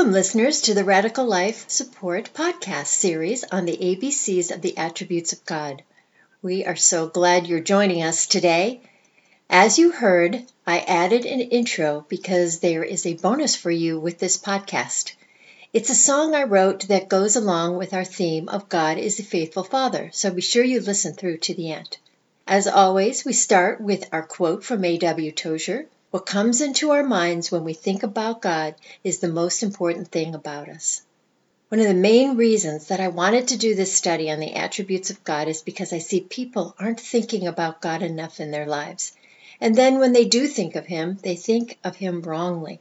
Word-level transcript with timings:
Welcome, 0.00 0.14
listeners, 0.14 0.62
to 0.62 0.72
the 0.72 0.82
Radical 0.82 1.26
Life 1.26 1.68
Support 1.68 2.30
podcast 2.32 2.86
series 2.86 3.44
on 3.44 3.66
the 3.66 3.76
ABCs 3.76 4.50
of 4.50 4.62
the 4.62 4.78
Attributes 4.78 5.34
of 5.34 5.44
God. 5.44 5.82
We 6.40 6.64
are 6.64 6.74
so 6.74 7.06
glad 7.06 7.46
you're 7.46 7.60
joining 7.60 8.02
us 8.02 8.26
today. 8.26 8.80
As 9.50 9.78
you 9.78 9.90
heard, 9.90 10.42
I 10.66 10.78
added 10.78 11.26
an 11.26 11.42
intro 11.42 12.06
because 12.08 12.60
there 12.60 12.82
is 12.82 13.04
a 13.04 13.12
bonus 13.12 13.56
for 13.56 13.70
you 13.70 14.00
with 14.00 14.18
this 14.18 14.38
podcast. 14.38 15.12
It's 15.74 15.90
a 15.90 15.94
song 15.94 16.34
I 16.34 16.44
wrote 16.44 16.88
that 16.88 17.10
goes 17.10 17.36
along 17.36 17.76
with 17.76 17.92
our 17.92 18.06
theme 18.06 18.48
of 18.48 18.70
God 18.70 18.96
is 18.96 19.20
a 19.20 19.22
faithful 19.22 19.64
Father, 19.64 20.08
so 20.14 20.30
be 20.30 20.40
sure 20.40 20.64
you 20.64 20.80
listen 20.80 21.12
through 21.12 21.36
to 21.40 21.54
the 21.54 21.72
end. 21.72 21.98
As 22.46 22.66
always, 22.66 23.26
we 23.26 23.34
start 23.34 23.82
with 23.82 24.08
our 24.12 24.22
quote 24.22 24.64
from 24.64 24.82
A.W. 24.82 25.30
Tozer 25.32 25.88
What 26.10 26.26
comes 26.26 26.60
into 26.60 26.90
our 26.90 27.04
minds 27.04 27.52
when 27.52 27.62
we 27.62 27.72
think 27.72 28.02
about 28.02 28.42
God 28.42 28.74
is 29.04 29.20
the 29.20 29.28
most 29.28 29.62
important 29.62 30.08
thing 30.08 30.34
about 30.34 30.68
us. 30.68 31.02
One 31.68 31.80
of 31.80 31.86
the 31.86 31.94
main 31.94 32.36
reasons 32.36 32.88
that 32.88 32.98
I 32.98 33.06
wanted 33.06 33.46
to 33.48 33.56
do 33.56 33.76
this 33.76 33.92
study 33.92 34.28
on 34.28 34.40
the 34.40 34.54
attributes 34.54 35.10
of 35.10 35.22
God 35.22 35.46
is 35.46 35.62
because 35.62 35.92
I 35.92 35.98
see 35.98 36.20
people 36.20 36.74
aren't 36.80 36.98
thinking 36.98 37.46
about 37.46 37.80
God 37.80 38.02
enough 38.02 38.40
in 38.40 38.50
their 38.50 38.66
lives. 38.66 39.12
And 39.60 39.76
then 39.76 40.00
when 40.00 40.12
they 40.12 40.24
do 40.24 40.48
think 40.48 40.74
of 40.74 40.84
Him, 40.84 41.16
they 41.22 41.36
think 41.36 41.78
of 41.84 41.94
Him 41.94 42.22
wrongly. 42.22 42.80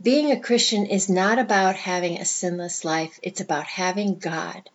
Being 0.00 0.30
a 0.30 0.40
Christian 0.40 0.86
is 0.86 1.10
not 1.10 1.38
about 1.38 1.76
having 1.76 2.18
a 2.18 2.24
sinless 2.24 2.82
life, 2.82 3.20
it's 3.22 3.42
about 3.42 3.66
having 3.66 4.18
God, 4.18 4.70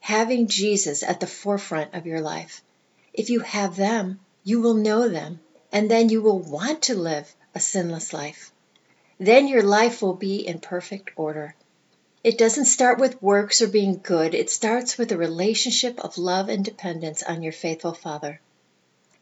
having 0.00 0.46
Jesus 0.46 1.02
at 1.02 1.20
the 1.20 1.26
forefront 1.26 1.92
of 1.92 2.06
your 2.06 2.22
life. 2.22 2.62
If 3.12 3.28
you 3.28 3.40
have 3.40 3.76
them, 3.76 4.20
you 4.44 4.62
will 4.62 4.74
know 4.74 5.10
them, 5.10 5.40
and 5.74 5.90
then 5.90 6.08
you 6.08 6.22
will 6.22 6.38
want 6.38 6.82
to 6.82 6.94
live 6.94 7.34
a 7.52 7.58
sinless 7.58 8.12
life. 8.12 8.52
Then 9.18 9.48
your 9.48 9.64
life 9.64 10.00
will 10.00 10.14
be 10.14 10.36
in 10.46 10.60
perfect 10.60 11.10
order. 11.16 11.56
It 12.22 12.38
doesn't 12.38 12.66
start 12.66 13.00
with 13.00 13.20
works 13.20 13.60
or 13.60 13.66
being 13.66 13.98
good, 14.00 14.36
it 14.36 14.50
starts 14.50 14.96
with 14.96 15.10
a 15.10 15.16
relationship 15.16 15.98
of 15.98 16.16
love 16.16 16.48
and 16.48 16.64
dependence 16.64 17.24
on 17.24 17.42
your 17.42 17.52
faithful 17.52 17.92
Father. 17.92 18.40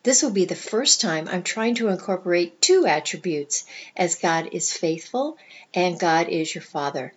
This 0.03 0.23
will 0.23 0.31
be 0.31 0.45
the 0.45 0.55
first 0.55 1.01
time 1.01 1.27
I'm 1.27 1.43
trying 1.43 1.77
to 1.77 1.89
incorporate 1.89 2.61
two 2.61 2.85
attributes, 2.85 3.65
as 3.97 4.17
God 4.17 4.51
is 4.53 4.75
faithful 4.75 5.39
and 5.73 5.99
God 5.99 6.29
is 6.29 6.55
your 6.55 6.63
Father. 6.63 7.15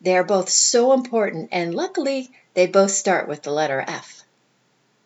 They 0.00 0.16
are 0.16 0.24
both 0.24 0.50
so 0.50 0.92
important, 0.92 1.50
and 1.52 1.76
luckily, 1.76 2.32
they 2.54 2.66
both 2.66 2.90
start 2.90 3.28
with 3.28 3.44
the 3.44 3.52
letter 3.52 3.84
F. 3.86 4.24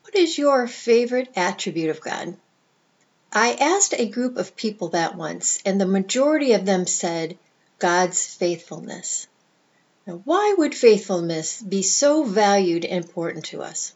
What 0.05 0.15
is 0.15 0.39
your 0.39 0.67
favorite 0.67 1.29
attribute 1.37 1.91
of 1.91 2.01
God? 2.01 2.35
I 3.33 3.53
asked 3.55 3.95
a 3.95 4.09
group 4.09 4.37
of 4.37 4.57
people 4.57 4.89
that 4.89 5.17
once, 5.17 5.59
and 5.65 5.81
the 5.81 5.87
majority 5.87 6.53
of 6.53 6.65
them 6.65 6.87
said 6.87 7.37
God's 7.79 8.25
faithfulness. 8.25 9.27
Now, 10.07 10.23
why 10.25 10.55
would 10.57 10.75
faithfulness 10.75 11.61
be 11.61 11.83
so 11.83 12.25
valued 12.25 12.87
and 12.87 13.05
important 13.05 13.45
to 13.47 13.63
us? 13.63 13.93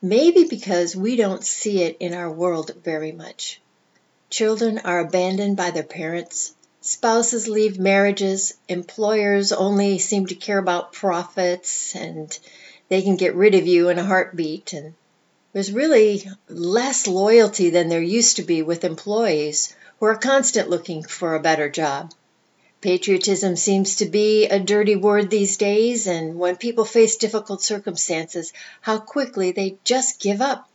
Maybe 0.00 0.44
because 0.44 0.96
we 0.96 1.16
don't 1.16 1.44
see 1.44 1.82
it 1.82 1.98
in 2.00 2.14
our 2.14 2.30
world 2.30 2.72
very 2.82 3.12
much. 3.12 3.60
Children 4.30 4.78
are 4.78 5.00
abandoned 5.00 5.56
by 5.56 5.70
their 5.70 5.82
parents, 5.82 6.54
spouses 6.80 7.48
leave 7.48 7.78
marriages, 7.78 8.54
employers 8.68 9.52
only 9.52 9.98
seem 9.98 10.26
to 10.26 10.34
care 10.34 10.58
about 10.58 10.92
profits, 10.92 11.94
and 11.94 12.38
they 12.88 13.02
can 13.02 13.16
get 13.16 13.34
rid 13.34 13.54
of 13.54 13.66
you 13.66 13.88
in 13.90 13.98
a 13.98 14.04
heartbeat. 14.04 14.72
And 14.72 14.94
there's 15.56 15.72
really 15.72 16.22
less 16.50 17.06
loyalty 17.06 17.70
than 17.70 17.88
there 17.88 18.02
used 18.02 18.36
to 18.36 18.42
be 18.42 18.60
with 18.60 18.84
employees 18.84 19.74
who 19.98 20.04
are 20.04 20.18
constant 20.18 20.68
looking 20.68 21.02
for 21.02 21.34
a 21.34 21.40
better 21.40 21.70
job. 21.70 22.12
Patriotism 22.82 23.56
seems 23.56 23.96
to 23.96 24.04
be 24.04 24.44
a 24.44 24.60
dirty 24.60 24.96
word 24.96 25.30
these 25.30 25.56
days, 25.56 26.06
and 26.06 26.38
when 26.38 26.56
people 26.56 26.84
face 26.84 27.16
difficult 27.16 27.62
circumstances, 27.62 28.52
how 28.82 28.98
quickly 28.98 29.50
they 29.50 29.78
just 29.82 30.20
give 30.20 30.42
up. 30.42 30.68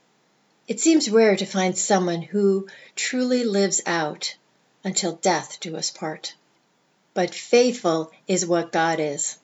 It 0.68 0.80
seems 0.80 1.12
rare 1.12 1.36
to 1.36 1.46
find 1.46 1.78
someone 1.78 2.24
who 2.24 2.68
truly 2.96 3.44
lives 3.44 3.82
out 3.86 4.36
until 4.84 5.12
death 5.12 5.60
do 5.60 5.78
us 5.78 5.92
part. 5.92 6.34
But 7.14 7.36
faithful 7.36 8.12
is 8.28 8.48
what 8.48 8.72
God 8.72 9.00
is. 9.00 9.38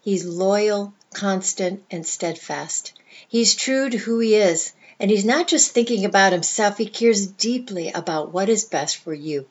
He's 0.00 0.24
loyal, 0.24 0.94
constant, 1.12 1.82
and 1.90 2.06
steadfast. 2.06 2.92
He's 3.28 3.56
true 3.56 3.90
to 3.90 3.98
who 3.98 4.20
He 4.20 4.36
is, 4.36 4.72
and 4.98 5.10
He's 5.10 5.24
not 5.24 5.48
just 5.48 5.72
thinking 5.72 6.04
about 6.04 6.32
Himself, 6.32 6.78
He 6.78 6.86
cares 6.86 7.26
deeply 7.26 7.90
about 7.90 8.32
what 8.32 8.48
is 8.48 8.64
best 8.64 8.96
for 8.96 9.14
you. 9.14 9.46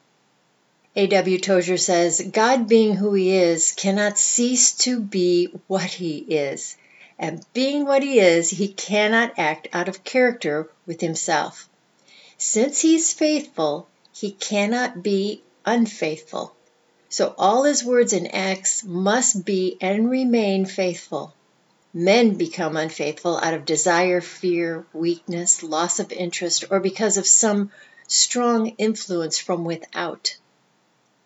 A.W. 0.97 1.39
Tozer 1.39 1.78
says, 1.78 2.22
God 2.31 2.69
being 2.69 2.95
who 2.95 3.13
he 3.13 3.35
is 3.35 3.73
cannot 3.73 4.17
cease 4.17 4.72
to 4.78 5.01
be 5.01 5.50
what 5.67 5.84
he 5.84 6.19
is. 6.19 6.78
And 7.19 7.45
being 7.53 7.85
what 7.85 8.01
he 8.01 8.19
is, 8.19 8.50
he 8.50 8.69
cannot 8.69 9.38
act 9.38 9.67
out 9.73 9.89
of 9.89 10.05
character 10.05 10.69
with 10.85 11.01
himself. 11.01 11.67
Since 12.38 12.79
he's 12.79 13.11
faithful, 13.11 13.89
he 14.13 14.31
cannot 14.31 15.03
be 15.03 15.41
unfaithful. 15.66 16.55
So 17.09 17.35
all 17.38 17.63
his 17.63 17.84
words 17.84 18.13
and 18.13 18.34
acts 18.34 18.85
must 18.85 19.44
be 19.44 19.78
and 19.81 20.09
remain 20.09 20.66
faithful. 20.66 21.34
Men 21.97 22.33
become 22.33 22.75
unfaithful 22.75 23.38
out 23.38 23.53
of 23.53 23.63
desire, 23.63 24.19
fear, 24.19 24.85
weakness, 24.91 25.63
loss 25.63 25.97
of 25.97 26.11
interest, 26.11 26.66
or 26.69 26.81
because 26.81 27.16
of 27.16 27.25
some 27.25 27.72
strong 28.06 28.67
influence 28.78 29.39
from 29.39 29.63
without. 29.63 30.35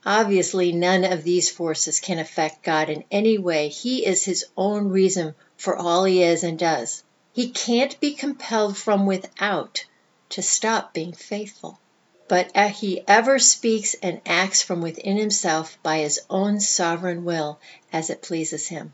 Obviously, 0.06 0.72
none 0.72 1.06
of 1.06 1.24
these 1.24 1.50
forces 1.50 2.00
can 2.00 2.19
affect 2.19 2.62
God 2.62 2.88
in 2.91 3.03
any 3.09 3.40
way. 3.40 3.69
He 3.69 4.06
is 4.06 4.24
his 4.24 4.46
own 4.56 4.90
reason 4.90 5.34
for 5.58 5.75
all 5.75 6.03
he 6.03 6.22
is 6.22 6.44
and 6.44 6.59
does. 6.59 7.03
He 7.34 7.50
can't 7.50 8.00
be 8.00 8.13
compelled 8.13 8.78
from 8.78 9.08
without 9.08 9.85
to 10.29 10.44
stop 10.44 10.94
being 10.94 11.13
faithful. 11.13 11.79
But 12.28 12.56
he 12.56 13.03
ever 13.08 13.40
speaks 13.40 13.96
and 14.03 14.22
acts 14.24 14.62
from 14.62 14.81
within 14.81 15.18
himself 15.18 15.79
by 15.81 15.97
his 16.02 16.19
own 16.29 16.59
sovereign 16.59 17.25
will 17.25 17.59
as 17.91 18.12
it 18.12 18.22
pleases 18.22 18.68
him. 18.68 18.94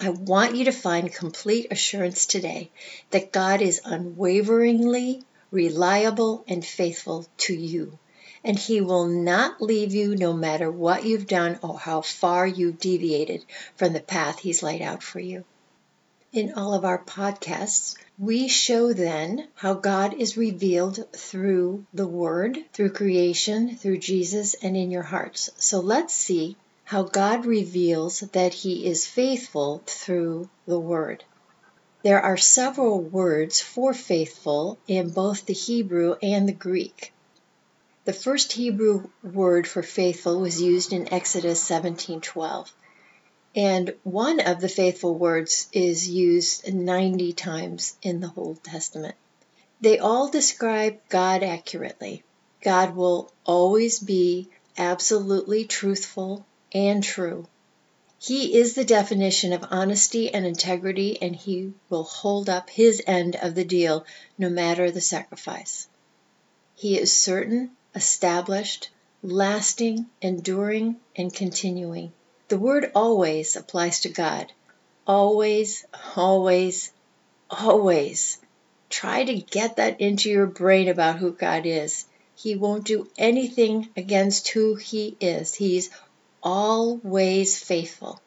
I 0.00 0.10
want 0.10 0.54
you 0.54 0.66
to 0.66 0.72
find 0.72 1.12
complete 1.12 1.68
assurance 1.72 2.26
today 2.26 2.70
that 3.10 3.32
God 3.32 3.60
is 3.60 3.80
unwaveringly 3.84 5.24
reliable 5.50 6.44
and 6.46 6.64
faithful 6.64 7.26
to 7.38 7.54
you 7.54 7.98
and 8.44 8.58
He 8.58 8.80
will 8.80 9.06
not 9.06 9.60
leave 9.60 9.92
you 9.92 10.14
no 10.14 10.32
matter 10.32 10.70
what 10.70 11.04
you've 11.04 11.26
done 11.26 11.58
or 11.62 11.78
how 11.78 12.00
far 12.00 12.46
you've 12.46 12.78
deviated 12.78 13.44
from 13.74 13.92
the 13.92 14.00
path 14.00 14.38
He's 14.38 14.62
laid 14.62 14.82
out 14.82 15.02
for 15.02 15.18
you. 15.18 15.44
In 16.32 16.52
all 16.54 16.74
of 16.74 16.84
our 16.84 17.02
podcasts, 17.02 17.96
we 18.18 18.48
show 18.48 18.92
then 18.92 19.48
how 19.54 19.74
God 19.74 20.14
is 20.14 20.36
revealed 20.36 21.12
through 21.12 21.86
the 21.92 22.06
Word, 22.06 22.58
through 22.72 22.90
creation, 22.90 23.76
through 23.76 23.98
Jesus, 23.98 24.54
and 24.62 24.76
in 24.76 24.90
your 24.90 25.02
hearts. 25.02 25.50
So 25.56 25.80
let's 25.80 26.14
see 26.14 26.56
how 26.88 27.02
God 27.02 27.44
reveals 27.44 28.20
that 28.20 28.54
He 28.54 28.86
is 28.86 29.06
faithful 29.06 29.82
through 29.84 30.48
the 30.64 30.80
Word. 30.80 31.22
There 32.02 32.22
are 32.22 32.38
several 32.38 33.02
words 33.02 33.60
for 33.60 33.92
faithful 33.92 34.78
in 34.88 35.10
both 35.10 35.44
the 35.44 35.52
Hebrew 35.52 36.16
and 36.22 36.48
the 36.48 36.54
Greek. 36.54 37.12
The 38.06 38.14
first 38.14 38.54
Hebrew 38.54 39.10
word 39.22 39.68
for 39.68 39.82
faithful 39.82 40.40
was 40.40 40.62
used 40.62 40.94
in 40.94 41.12
Exodus 41.12 41.62
17:12. 41.62 42.72
And 43.54 43.94
one 44.02 44.40
of 44.40 44.62
the 44.62 44.70
faithful 44.70 45.14
words 45.14 45.68
is 45.72 46.08
used 46.08 46.72
90 46.72 47.34
times 47.34 47.98
in 48.00 48.20
the 48.20 48.32
Old 48.34 48.64
Testament. 48.64 49.16
They 49.82 49.98
all 49.98 50.30
describe 50.30 51.00
God 51.10 51.42
accurately. 51.42 52.24
God 52.62 52.96
will 52.96 53.30
always 53.44 53.98
be 53.98 54.48
absolutely 54.78 55.66
truthful 55.66 56.46
and 56.72 57.02
true. 57.02 57.46
He 58.20 58.56
is 58.56 58.74
the 58.74 58.84
definition 58.84 59.52
of 59.52 59.64
honesty 59.70 60.34
and 60.34 60.44
integrity, 60.44 61.22
and 61.22 61.36
he 61.36 61.72
will 61.88 62.02
hold 62.02 62.48
up 62.48 62.68
his 62.68 63.00
end 63.06 63.36
of 63.36 63.54
the 63.54 63.64
deal 63.64 64.04
no 64.36 64.48
matter 64.48 64.90
the 64.90 65.00
sacrifice. 65.00 65.86
He 66.74 66.98
is 66.98 67.12
certain 67.12 67.70
established, 67.94 68.90
lasting, 69.22 70.06
enduring, 70.20 70.96
and 71.16 71.32
continuing. 71.32 72.12
The 72.48 72.58
word 72.58 72.90
always 72.94 73.56
applies 73.56 74.00
to 74.00 74.08
God. 74.08 74.52
Always, 75.06 75.84
always, 76.16 76.92
always. 77.50 78.38
Try 78.90 79.24
to 79.24 79.34
get 79.34 79.76
that 79.76 80.00
into 80.00 80.30
your 80.30 80.46
brain 80.46 80.88
about 80.88 81.18
who 81.18 81.32
God 81.32 81.66
is. 81.66 82.04
He 82.34 82.56
won't 82.56 82.84
do 82.84 83.08
anything 83.18 83.88
against 83.96 84.48
who 84.48 84.76
He 84.76 85.16
is. 85.20 85.54
He's 85.54 85.90
always 86.50 87.62
faithful. 87.62 88.18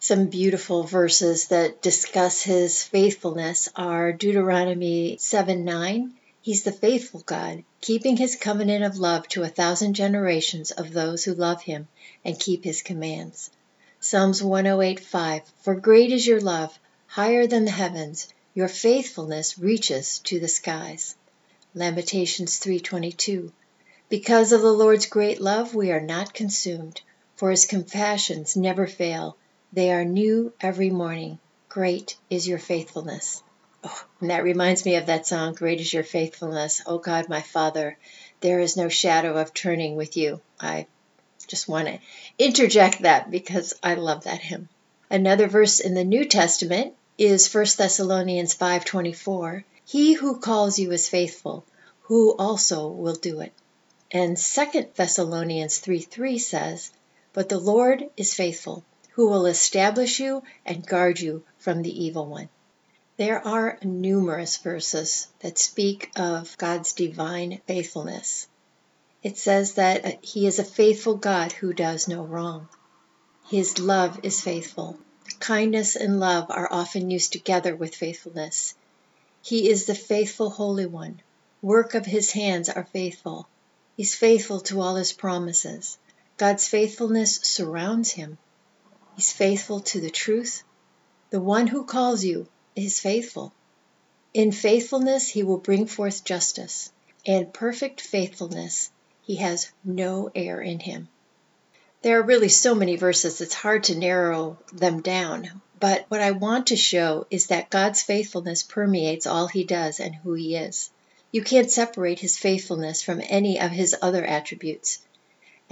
Some 0.00 0.26
beautiful 0.26 0.82
verses 0.82 1.46
that 1.48 1.80
discuss 1.80 2.42
His 2.42 2.82
faithfulness 2.82 3.68
are 3.76 4.12
Deuteronomy 4.12 5.18
7 5.20 5.64
9 5.64 6.14
He's 6.40 6.64
the 6.64 6.72
faithful 6.72 7.22
God, 7.24 7.62
keeping 7.80 8.16
his 8.16 8.34
covenant 8.34 8.82
of 8.82 8.98
love 8.98 9.28
to 9.28 9.44
a 9.44 9.48
thousand 9.48 9.94
generations 9.94 10.72
of 10.72 10.92
those 10.92 11.22
who 11.22 11.34
love 11.34 11.62
him 11.62 11.86
and 12.24 12.40
keep 12.40 12.64
his 12.64 12.82
commands. 12.82 13.50
Psalms 14.00 14.42
108:5 14.42 15.42
For 15.60 15.76
great 15.76 16.10
is 16.10 16.26
your 16.26 16.40
love, 16.40 16.76
higher 17.06 17.46
than 17.46 17.64
the 17.64 17.70
heavens, 17.70 18.26
your 18.52 18.66
faithfulness 18.66 19.56
reaches 19.56 20.18
to 20.24 20.40
the 20.40 20.48
skies. 20.48 21.14
Lamentations 21.72 22.58
3:22 22.58 23.52
Because 24.08 24.50
of 24.50 24.60
the 24.60 24.72
Lord's 24.72 25.06
great 25.06 25.40
love 25.40 25.72
we 25.72 25.92
are 25.92 26.00
not 26.00 26.34
consumed, 26.34 27.00
for 27.42 27.50
his 27.50 27.66
compassions 27.66 28.56
never 28.56 28.86
fail. 28.86 29.36
They 29.72 29.90
are 29.90 30.04
new 30.04 30.52
every 30.60 30.90
morning. 30.90 31.40
Great 31.68 32.16
is 32.30 32.46
your 32.46 32.60
faithfulness. 32.60 33.42
Oh, 33.82 34.04
and 34.20 34.30
that 34.30 34.44
reminds 34.44 34.84
me 34.84 34.94
of 34.94 35.06
that 35.06 35.26
song, 35.26 35.54
Great 35.54 35.80
is 35.80 35.92
Your 35.92 36.04
Faithfulness. 36.04 36.82
Oh 36.86 36.98
God, 36.98 37.28
my 37.28 37.40
Father, 37.40 37.98
there 38.42 38.60
is 38.60 38.76
no 38.76 38.88
shadow 38.88 39.38
of 39.38 39.52
turning 39.52 39.96
with 39.96 40.16
you. 40.16 40.40
I 40.60 40.86
just 41.48 41.66
want 41.66 41.88
to 41.88 41.98
interject 42.38 43.02
that 43.02 43.28
because 43.28 43.74
I 43.82 43.94
love 43.94 44.22
that 44.22 44.38
hymn. 44.38 44.68
Another 45.10 45.48
verse 45.48 45.80
in 45.80 45.94
the 45.94 46.04
New 46.04 46.24
Testament 46.26 46.94
is 47.18 47.52
1 47.52 47.76
Thessalonians 47.76 48.54
5:24. 48.54 49.64
He 49.84 50.12
who 50.12 50.38
calls 50.38 50.78
you 50.78 50.92
is 50.92 51.08
faithful, 51.08 51.64
who 52.02 52.36
also 52.36 52.86
will 52.86 53.16
do 53.16 53.40
it. 53.40 53.52
And 54.12 54.36
2 54.36 54.92
Thessalonians 54.94 55.80
3:3 55.80 56.40
says, 56.40 56.92
But 57.32 57.48
the 57.48 57.58
Lord 57.58 58.10
is 58.16 58.34
faithful, 58.34 58.84
who 59.12 59.28
will 59.28 59.46
establish 59.46 60.20
you 60.20 60.42
and 60.66 60.86
guard 60.86 61.20
you 61.20 61.44
from 61.58 61.82
the 61.82 62.04
evil 62.04 62.26
one. 62.26 62.48
There 63.16 63.46
are 63.46 63.78
numerous 63.82 64.56
verses 64.56 65.28
that 65.40 65.58
speak 65.58 66.10
of 66.16 66.56
God's 66.58 66.92
divine 66.92 67.60
faithfulness. 67.66 68.48
It 69.22 69.38
says 69.38 69.74
that 69.74 70.24
He 70.24 70.46
is 70.46 70.58
a 70.58 70.64
faithful 70.64 71.14
God 71.14 71.52
who 71.52 71.72
does 71.72 72.08
no 72.08 72.24
wrong. 72.24 72.68
His 73.48 73.78
love 73.78 74.20
is 74.22 74.40
faithful. 74.40 74.98
Kindness 75.38 75.94
and 75.96 76.18
love 76.18 76.46
are 76.50 76.72
often 76.72 77.10
used 77.10 77.32
together 77.32 77.76
with 77.76 77.94
faithfulness. 77.94 78.74
He 79.42 79.68
is 79.68 79.86
the 79.86 79.94
faithful 79.94 80.50
Holy 80.50 80.86
One. 80.86 81.20
Work 81.60 81.94
of 81.94 82.06
His 82.06 82.32
hands 82.32 82.68
are 82.68 82.88
faithful. 82.92 83.46
He's 83.96 84.14
faithful 84.14 84.60
to 84.60 84.80
all 84.80 84.96
His 84.96 85.12
promises. 85.12 85.98
God's 86.36 86.66
faithfulness 86.66 87.40
surrounds 87.42 88.12
Him. 88.12 88.38
He's 89.16 89.32
faithful 89.32 89.80
to 89.80 90.00
the 90.00 90.10
truth. 90.10 90.62
The 91.30 91.40
one 91.40 91.66
who 91.66 91.84
calls 91.84 92.24
you 92.24 92.48
is 92.74 93.00
faithful. 93.00 93.52
In 94.34 94.52
faithfulness, 94.52 95.28
He 95.28 95.42
will 95.42 95.58
bring 95.58 95.86
forth 95.86 96.24
justice. 96.24 96.90
And 97.26 97.52
perfect 97.52 98.00
faithfulness 98.00 98.90
he 99.24 99.36
has 99.36 99.70
no 99.84 100.30
error 100.34 100.60
in 100.60 100.80
him. 100.80 101.08
There 102.02 102.18
are 102.18 102.24
really 102.24 102.48
so 102.48 102.74
many 102.74 102.96
verses, 102.96 103.40
it's 103.40 103.54
hard 103.54 103.84
to 103.84 103.98
narrow 103.98 104.58
them 104.72 105.00
down. 105.00 105.62
But 105.78 106.06
what 106.08 106.20
I 106.20 106.32
want 106.32 106.66
to 106.68 106.76
show 106.76 107.26
is 107.30 107.46
that 107.46 107.70
God's 107.70 108.02
faithfulness 108.02 108.64
permeates 108.64 109.26
all 109.26 109.46
he 109.46 109.62
does 109.62 110.00
and 110.00 110.14
who 110.14 110.34
he 110.34 110.56
is. 110.56 110.90
You 111.30 111.42
can't 111.42 111.70
separate 111.70 112.18
his 112.18 112.36
faithfulness 112.36 113.02
from 113.02 113.22
any 113.24 113.60
of 113.60 113.70
his 113.70 113.94
other 114.02 114.24
attributes. 114.24 114.98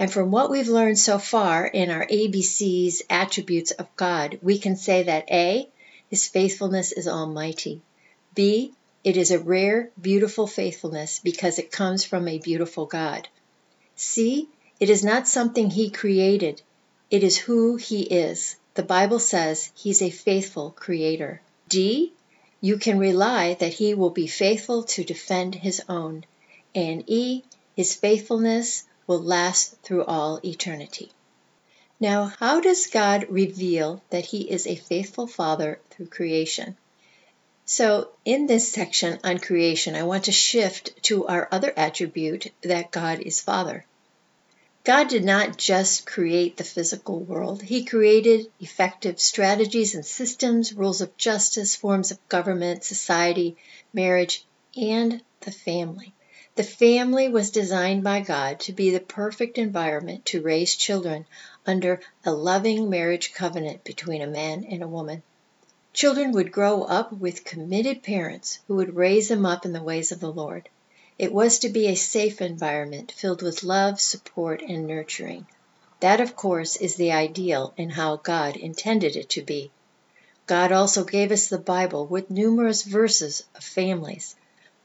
And 0.01 0.11
from 0.11 0.31
what 0.31 0.49
we've 0.49 0.67
learned 0.67 0.97
so 0.97 1.19
far 1.19 1.63
in 1.63 1.91
our 1.91 2.07
ABC's 2.07 3.03
attributes 3.07 3.69
of 3.69 3.95
God, 3.95 4.39
we 4.41 4.57
can 4.57 4.75
say 4.75 5.03
that 5.03 5.29
A, 5.29 5.69
his 6.09 6.27
faithfulness 6.27 6.91
is 6.91 7.07
almighty. 7.07 7.83
B, 8.33 8.73
it 9.03 9.15
is 9.15 9.29
a 9.29 9.37
rare, 9.37 9.91
beautiful 10.01 10.47
faithfulness 10.47 11.19
because 11.19 11.59
it 11.59 11.71
comes 11.71 12.03
from 12.03 12.27
a 12.27 12.39
beautiful 12.39 12.87
God. 12.87 13.27
See, 13.95 14.49
it 14.79 14.89
is 14.89 15.03
not 15.03 15.27
something 15.27 15.69
he 15.69 15.91
created, 15.91 16.63
it 17.11 17.23
is 17.23 17.37
who 17.37 17.75
he 17.75 18.01
is. 18.01 18.55
The 18.73 18.81
Bible 18.81 19.19
says 19.19 19.71
he's 19.75 20.01
a 20.01 20.09
faithful 20.09 20.71
creator. 20.71 21.43
D, 21.69 22.11
you 22.59 22.79
can 22.79 22.97
rely 22.97 23.53
that 23.53 23.73
he 23.73 23.93
will 23.93 24.09
be 24.09 24.25
faithful 24.25 24.81
to 24.81 25.03
defend 25.03 25.53
his 25.53 25.79
own. 25.87 26.25
And 26.73 27.03
E, 27.05 27.43
his 27.75 27.93
faithfulness 27.93 28.85
will 29.11 29.21
last 29.21 29.75
through 29.83 30.05
all 30.05 30.39
eternity. 30.41 31.11
Now, 31.99 32.31
how 32.39 32.61
does 32.61 32.87
God 32.87 33.27
reveal 33.29 34.01
that 34.09 34.23
he 34.27 34.49
is 34.49 34.65
a 34.65 34.77
faithful 34.77 35.27
father 35.27 35.79
through 35.89 36.05
creation? 36.05 36.77
So, 37.65 38.11
in 38.23 38.47
this 38.47 38.71
section 38.71 39.19
on 39.21 39.39
creation, 39.39 39.95
I 39.95 40.03
want 40.03 40.23
to 40.25 40.31
shift 40.31 41.03
to 41.03 41.27
our 41.27 41.49
other 41.51 41.73
attribute 41.75 42.53
that 42.61 42.91
God 42.91 43.19
is 43.19 43.41
Father. 43.41 43.83
God 44.85 45.09
did 45.09 45.25
not 45.25 45.57
just 45.57 46.05
create 46.05 46.55
the 46.55 46.63
physical 46.63 47.19
world, 47.19 47.61
He 47.63 47.83
created 47.83 48.49
effective 48.61 49.19
strategies 49.19 49.93
and 49.93 50.05
systems, 50.05 50.71
rules 50.71 51.01
of 51.01 51.17
justice, 51.17 51.75
forms 51.75 52.11
of 52.11 52.29
government, 52.29 52.85
society, 52.85 53.57
marriage, 53.93 54.45
and 54.77 55.21
the 55.41 55.51
family. 55.51 56.13
The 56.55 56.63
family 56.63 57.29
was 57.29 57.49
designed 57.49 58.03
by 58.03 58.19
God 58.19 58.59
to 58.61 58.73
be 58.73 58.89
the 58.89 58.99
perfect 58.99 59.57
environment 59.57 60.25
to 60.25 60.41
raise 60.41 60.75
children 60.75 61.25
under 61.65 62.01
a 62.25 62.33
loving 62.33 62.89
marriage 62.89 63.33
covenant 63.33 63.85
between 63.85 64.21
a 64.21 64.27
man 64.27 64.65
and 64.65 64.83
a 64.83 64.87
woman. 64.87 65.23
Children 65.93 66.33
would 66.33 66.51
grow 66.51 66.83
up 66.83 67.13
with 67.13 67.45
committed 67.45 68.03
parents 68.03 68.59
who 68.67 68.75
would 68.75 68.97
raise 68.97 69.29
them 69.29 69.45
up 69.45 69.65
in 69.65 69.71
the 69.71 69.81
ways 69.81 70.11
of 70.11 70.19
the 70.19 70.31
Lord. 70.31 70.67
It 71.17 71.31
was 71.31 71.59
to 71.59 71.69
be 71.69 71.87
a 71.87 71.95
safe 71.95 72.41
environment 72.41 73.13
filled 73.13 73.41
with 73.41 73.63
love, 73.63 74.01
support, 74.01 74.61
and 74.61 74.85
nurturing. 74.85 75.47
That, 76.01 76.19
of 76.19 76.35
course, 76.35 76.75
is 76.75 76.95
the 76.95 77.13
ideal 77.13 77.73
and 77.77 77.93
how 77.93 78.17
God 78.17 78.57
intended 78.57 79.15
it 79.15 79.29
to 79.29 79.41
be. 79.41 79.71
God 80.47 80.73
also 80.73 81.05
gave 81.05 81.31
us 81.31 81.47
the 81.47 81.57
Bible 81.57 82.05
with 82.07 82.29
numerous 82.29 82.83
verses 82.83 83.45
of 83.55 83.63
families, 83.63 84.35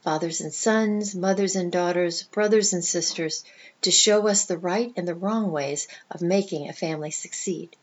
fathers 0.06 0.40
and 0.40 0.54
sons, 0.54 1.16
mothers 1.16 1.56
and 1.56 1.72
daughters, 1.72 2.22
brothers 2.22 2.72
and 2.72 2.84
sisters, 2.84 3.42
to 3.82 3.90
show 3.90 4.28
us 4.28 4.44
the 4.44 4.56
right 4.56 4.92
and 4.94 5.08
the 5.08 5.16
wrong 5.16 5.50
ways 5.50 5.88
of 6.12 6.22
making 6.22 6.68
a 6.68 6.72
family 6.72 7.10
succeed. 7.10 7.74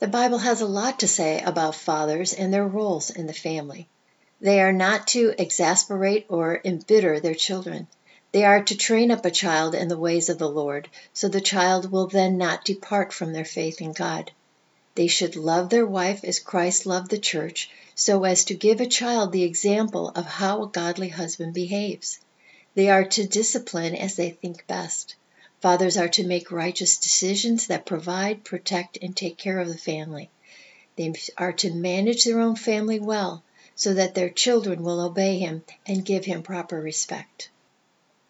The 0.00 0.08
Bible 0.08 0.38
has 0.38 0.60
a 0.60 0.66
lot 0.66 0.98
to 0.98 1.06
say 1.06 1.40
about 1.40 1.76
fathers 1.76 2.34
and 2.34 2.52
their 2.52 2.66
roles 2.66 3.10
in 3.10 3.28
the 3.28 3.32
family. 3.32 3.86
They 4.40 4.60
are 4.60 4.72
not 4.72 5.06
to 5.08 5.32
exasperate 5.38 6.26
or 6.28 6.60
embitter 6.64 7.20
their 7.20 7.36
children. 7.36 7.86
They 8.32 8.44
are 8.44 8.64
to 8.64 8.76
train 8.76 9.12
up 9.12 9.24
a 9.24 9.30
child 9.30 9.76
in 9.76 9.86
the 9.86 9.96
ways 9.96 10.28
of 10.28 10.38
the 10.38 10.50
Lord, 10.50 10.88
so 11.14 11.28
the 11.28 11.40
child 11.40 11.92
will 11.92 12.08
then 12.08 12.36
not 12.36 12.64
depart 12.64 13.12
from 13.12 13.32
their 13.32 13.44
faith 13.44 13.80
in 13.80 13.92
God. 13.92 14.32
They 14.96 15.06
should 15.06 15.36
love 15.36 15.70
their 15.70 15.86
wife 15.86 16.24
as 16.24 16.40
Christ 16.40 16.86
loved 16.86 17.08
the 17.08 17.18
church, 17.18 17.70
so 18.00 18.22
as 18.22 18.44
to 18.44 18.54
give 18.54 18.80
a 18.80 18.86
child 18.86 19.32
the 19.32 19.42
example 19.42 20.10
of 20.10 20.24
how 20.24 20.62
a 20.62 20.68
godly 20.68 21.08
husband 21.08 21.52
behaves. 21.52 22.20
They 22.76 22.88
are 22.88 23.04
to 23.04 23.26
discipline 23.26 23.96
as 23.96 24.14
they 24.14 24.30
think 24.30 24.68
best. 24.68 25.16
Fathers 25.60 25.96
are 25.96 26.08
to 26.10 26.24
make 26.24 26.52
righteous 26.52 26.98
decisions 26.98 27.66
that 27.66 27.86
provide, 27.86 28.44
protect, 28.44 28.98
and 29.02 29.16
take 29.16 29.36
care 29.36 29.58
of 29.58 29.66
the 29.66 29.76
family. 29.76 30.30
They 30.94 31.12
are 31.36 31.52
to 31.54 31.74
manage 31.74 32.22
their 32.22 32.38
own 32.38 32.54
family 32.54 33.00
well, 33.00 33.42
so 33.74 33.94
that 33.94 34.14
their 34.14 34.30
children 34.30 34.84
will 34.84 35.00
obey 35.00 35.40
him 35.40 35.64
and 35.84 36.04
give 36.04 36.24
him 36.24 36.44
proper 36.44 36.80
respect. 36.80 37.50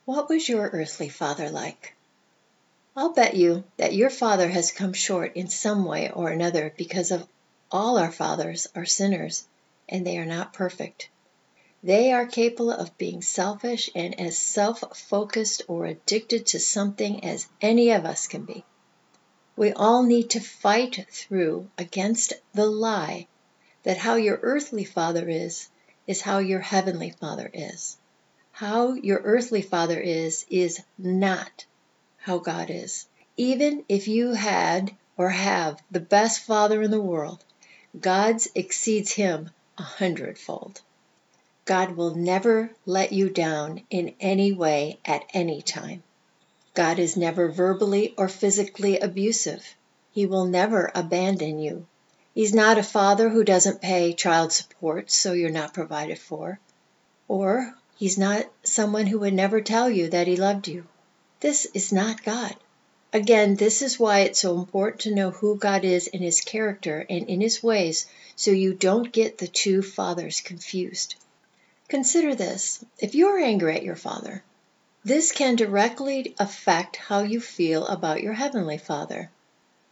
What 0.06 0.30
was 0.30 0.48
your 0.48 0.70
earthly 0.70 1.10
father 1.10 1.50
like? 1.50 1.94
I'll 2.96 3.12
bet 3.12 3.36
you 3.36 3.64
that 3.76 3.94
your 3.94 4.08
father 4.08 4.48
has 4.48 4.72
come 4.72 4.94
short 4.94 5.36
in 5.36 5.50
some 5.50 5.84
way 5.84 6.10
or 6.10 6.30
another 6.30 6.72
because 6.78 7.10
of 7.10 7.28
all 7.70 7.98
our 7.98 8.10
fathers 8.10 8.66
are 8.74 8.86
sinners 8.86 9.44
and 9.88 10.06
they 10.06 10.18
are 10.18 10.26
not 10.26 10.52
perfect. 10.52 11.08
They 11.82 12.12
are 12.12 12.26
capable 12.26 12.72
of 12.72 12.98
being 12.98 13.22
selfish 13.22 13.88
and 13.94 14.18
as 14.18 14.36
self 14.36 14.82
focused 14.96 15.62
or 15.68 15.86
addicted 15.86 16.46
to 16.46 16.58
something 16.58 17.24
as 17.24 17.46
any 17.60 17.90
of 17.90 18.04
us 18.04 18.26
can 18.26 18.44
be. 18.44 18.64
We 19.56 19.72
all 19.72 20.02
need 20.02 20.30
to 20.30 20.40
fight 20.40 21.06
through 21.10 21.70
against 21.78 22.32
the 22.52 22.66
lie 22.66 23.28
that 23.84 23.96
how 23.98 24.16
your 24.16 24.38
earthly 24.42 24.84
father 24.84 25.28
is, 25.28 25.68
is 26.06 26.20
how 26.20 26.38
your 26.38 26.60
heavenly 26.60 27.10
father 27.10 27.48
is. 27.52 27.96
How 28.50 28.94
your 28.94 29.20
earthly 29.22 29.62
father 29.62 30.00
is, 30.00 30.44
is 30.50 30.80
not 30.98 31.64
how 32.18 32.38
God 32.38 32.70
is. 32.70 33.06
Even 33.36 33.84
if 33.88 34.08
you 34.08 34.32
had 34.32 34.96
or 35.16 35.30
have 35.30 35.80
the 35.90 36.00
best 36.00 36.40
father 36.40 36.82
in 36.82 36.90
the 36.90 37.00
world, 37.00 37.44
God's 37.98 38.48
exceeds 38.54 39.12
him 39.12 39.50
a 39.78 39.82
hundredfold. 39.82 40.80
God 41.64 41.96
will 41.96 42.14
never 42.14 42.70
let 42.84 43.12
you 43.12 43.30
down 43.30 43.82
in 43.90 44.14
any 44.20 44.52
way 44.52 44.98
at 45.04 45.24
any 45.32 45.62
time. 45.62 46.02
God 46.74 46.98
is 46.98 47.16
never 47.16 47.50
verbally 47.50 48.14
or 48.16 48.28
physically 48.28 48.98
abusive. 48.98 49.76
He 50.12 50.26
will 50.26 50.46
never 50.46 50.90
abandon 50.94 51.58
you. 51.58 51.86
He's 52.34 52.54
not 52.54 52.78
a 52.78 52.82
father 52.82 53.28
who 53.28 53.44
doesn't 53.44 53.80
pay 53.80 54.12
child 54.12 54.52
support 54.52 55.10
so 55.10 55.32
you're 55.32 55.50
not 55.50 55.74
provided 55.74 56.18
for, 56.18 56.60
or 57.26 57.74
He's 57.98 58.16
not 58.16 58.46
someone 58.62 59.08
who 59.08 59.18
would 59.18 59.34
never 59.34 59.60
tell 59.60 59.90
you 59.90 60.08
that 60.10 60.28
he 60.28 60.36
loved 60.36 60.68
you. 60.68 60.86
This 61.40 61.66
is 61.74 61.92
not 61.92 62.22
God. 62.22 62.54
Again, 63.10 63.54
this 63.56 63.80
is 63.80 63.98
why 63.98 64.20
it's 64.20 64.40
so 64.40 64.58
important 64.58 65.00
to 65.02 65.14
know 65.14 65.30
who 65.30 65.56
God 65.56 65.82
is 65.82 66.08
in 66.08 66.20
his 66.20 66.42
character 66.42 67.06
and 67.08 67.26
in 67.26 67.40
his 67.40 67.62
ways 67.62 68.06
so 68.36 68.50
you 68.50 68.74
don't 68.74 69.10
get 69.10 69.38
the 69.38 69.48
two 69.48 69.80
fathers 69.80 70.42
confused. 70.42 71.14
Consider 71.88 72.34
this 72.34 72.84
if 72.98 73.14
you 73.14 73.28
are 73.28 73.38
angry 73.38 73.74
at 73.74 73.82
your 73.82 73.96
father, 73.96 74.44
this 75.04 75.32
can 75.32 75.56
directly 75.56 76.34
affect 76.38 76.96
how 76.96 77.22
you 77.22 77.40
feel 77.40 77.86
about 77.86 78.22
your 78.22 78.34
Heavenly 78.34 78.76
Father. 78.76 79.30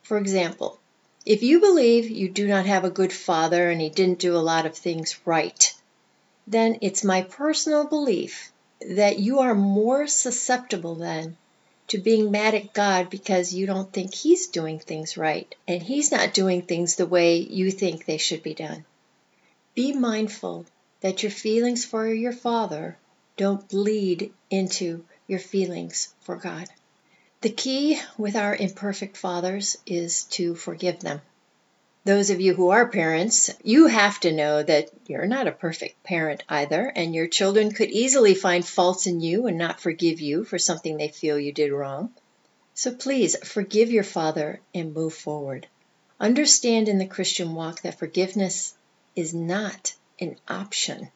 For 0.02 0.18
example, 0.18 0.78
if 1.24 1.42
you 1.42 1.58
believe 1.60 2.10
you 2.10 2.28
do 2.28 2.46
not 2.46 2.66
have 2.66 2.84
a 2.84 2.90
good 2.90 3.14
father 3.14 3.70
and 3.70 3.80
he 3.80 3.88
didn't 3.88 4.18
do 4.18 4.36
a 4.36 4.48
lot 4.52 4.66
of 4.66 4.76
things 4.76 5.18
right, 5.24 5.74
then 6.46 6.76
it's 6.82 7.02
my 7.02 7.22
personal 7.22 7.86
belief 7.86 8.52
that 8.86 9.18
you 9.18 9.38
are 9.38 9.54
more 9.54 10.06
susceptible 10.06 10.96
then 10.96 11.38
to 11.88 11.98
being 11.98 12.30
mad 12.30 12.54
at 12.54 12.72
God 12.72 13.10
because 13.10 13.54
you 13.54 13.66
don't 13.66 13.92
think 13.92 14.14
He's 14.14 14.48
doing 14.48 14.78
things 14.78 15.16
right 15.16 15.54
and 15.68 15.82
He's 15.82 16.10
not 16.10 16.34
doing 16.34 16.62
things 16.62 16.96
the 16.96 17.06
way 17.06 17.38
you 17.38 17.70
think 17.70 18.04
they 18.04 18.18
should 18.18 18.42
be 18.42 18.54
done. 18.54 18.84
Be 19.74 19.92
mindful 19.92 20.66
that 21.00 21.22
your 21.22 21.32
feelings 21.32 21.84
for 21.84 22.12
your 22.12 22.32
Father 22.32 22.96
don't 23.36 23.68
bleed 23.68 24.32
into 24.50 25.04
your 25.26 25.38
feelings 25.38 26.14
for 26.20 26.36
God. 26.36 26.68
The 27.42 27.50
key 27.50 28.00
with 28.16 28.34
our 28.34 28.56
imperfect 28.56 29.16
fathers 29.16 29.76
is 29.86 30.24
to 30.24 30.54
forgive 30.54 31.00
them. 31.00 31.20
Those 32.06 32.30
of 32.30 32.40
you 32.40 32.54
who 32.54 32.70
are 32.70 32.86
parents, 32.86 33.50
you 33.64 33.88
have 33.88 34.20
to 34.20 34.30
know 34.30 34.62
that 34.62 34.90
you're 35.08 35.26
not 35.26 35.48
a 35.48 35.50
perfect 35.50 36.04
parent 36.04 36.44
either, 36.48 36.86
and 36.94 37.12
your 37.12 37.26
children 37.26 37.72
could 37.72 37.90
easily 37.90 38.32
find 38.32 38.64
faults 38.64 39.08
in 39.08 39.20
you 39.20 39.48
and 39.48 39.58
not 39.58 39.80
forgive 39.80 40.20
you 40.20 40.44
for 40.44 40.56
something 40.56 40.96
they 40.96 41.08
feel 41.08 41.36
you 41.36 41.50
did 41.50 41.72
wrong. 41.72 42.14
So 42.74 42.94
please 42.94 43.34
forgive 43.44 43.90
your 43.90 44.04
father 44.04 44.60
and 44.72 44.94
move 44.94 45.14
forward. 45.14 45.66
Understand 46.20 46.88
in 46.88 46.98
the 46.98 47.08
Christian 47.08 47.56
walk 47.56 47.82
that 47.82 47.98
forgiveness 47.98 48.74
is 49.16 49.34
not 49.34 49.96
an 50.20 50.36
option. 50.46 51.08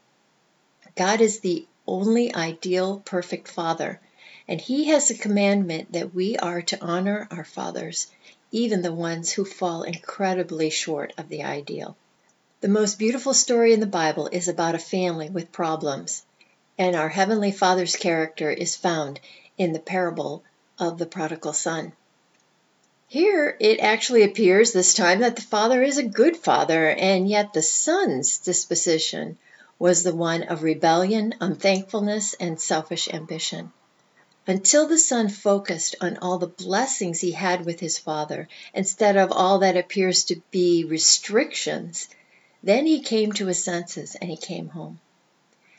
God 0.96 1.20
is 1.20 1.38
the 1.38 1.68
only 1.86 2.34
ideal, 2.34 3.00
perfect 3.04 3.46
Father, 3.46 4.00
and 4.48 4.60
He 4.60 4.86
has 4.86 5.08
a 5.08 5.14
commandment 5.14 5.92
that 5.92 6.12
we 6.12 6.36
are 6.36 6.62
to 6.62 6.84
honor 6.84 7.28
our 7.30 7.44
fathers, 7.44 8.08
even 8.50 8.82
the 8.82 8.92
ones 8.92 9.30
who 9.30 9.44
fall 9.44 9.82
incredibly 9.82 10.70
short 10.70 11.12
of 11.16 11.28
the 11.28 11.42
ideal. 11.42 11.96
The 12.60 12.68
most 12.68 12.98
beautiful 12.98 13.32
story 13.32 13.72
in 13.72 13.80
the 13.80 13.86
Bible 13.86 14.28
is 14.32 14.48
about 14.48 14.74
a 14.74 14.78
family 14.78 15.30
with 15.30 15.52
problems, 15.52 16.22
and 16.76 16.96
our 16.96 17.08
Heavenly 17.08 17.52
Father's 17.52 17.96
character 17.96 18.50
is 18.50 18.76
found 18.76 19.20
in 19.56 19.72
the 19.72 19.78
parable 19.78 20.42
of 20.78 20.98
the 20.98 21.06
prodigal 21.06 21.52
son. 21.52 21.92
Here 23.08 23.56
it 23.58 23.80
actually 23.80 24.22
appears 24.22 24.72
this 24.72 24.94
time 24.94 25.20
that 25.20 25.36
the 25.36 25.42
father 25.42 25.82
is 25.82 25.98
a 25.98 26.02
good 26.02 26.36
father, 26.36 26.88
and 26.88 27.28
yet 27.28 27.52
the 27.52 27.62
son's 27.62 28.38
disposition 28.38 29.38
was 29.78 30.02
the 30.02 30.14
one 30.14 30.42
of 30.44 30.62
rebellion, 30.62 31.34
unthankfulness, 31.40 32.34
and 32.34 32.60
selfish 32.60 33.08
ambition. 33.12 33.72
Until 34.46 34.86
the 34.86 34.98
son 34.98 35.28
focused 35.28 35.96
on 36.00 36.16
all 36.16 36.38
the 36.38 36.46
blessings 36.46 37.20
he 37.20 37.32
had 37.32 37.66
with 37.66 37.80
his 37.80 37.98
father, 37.98 38.48
instead 38.72 39.16
of 39.16 39.32
all 39.32 39.58
that 39.58 39.76
appears 39.76 40.24
to 40.24 40.40
be 40.50 40.84
restrictions, 40.84 42.08
then 42.62 42.86
he 42.86 43.00
came 43.00 43.32
to 43.32 43.46
his 43.46 43.62
senses 43.62 44.16
and 44.16 44.30
he 44.30 44.36
came 44.36 44.68
home. 44.68 44.98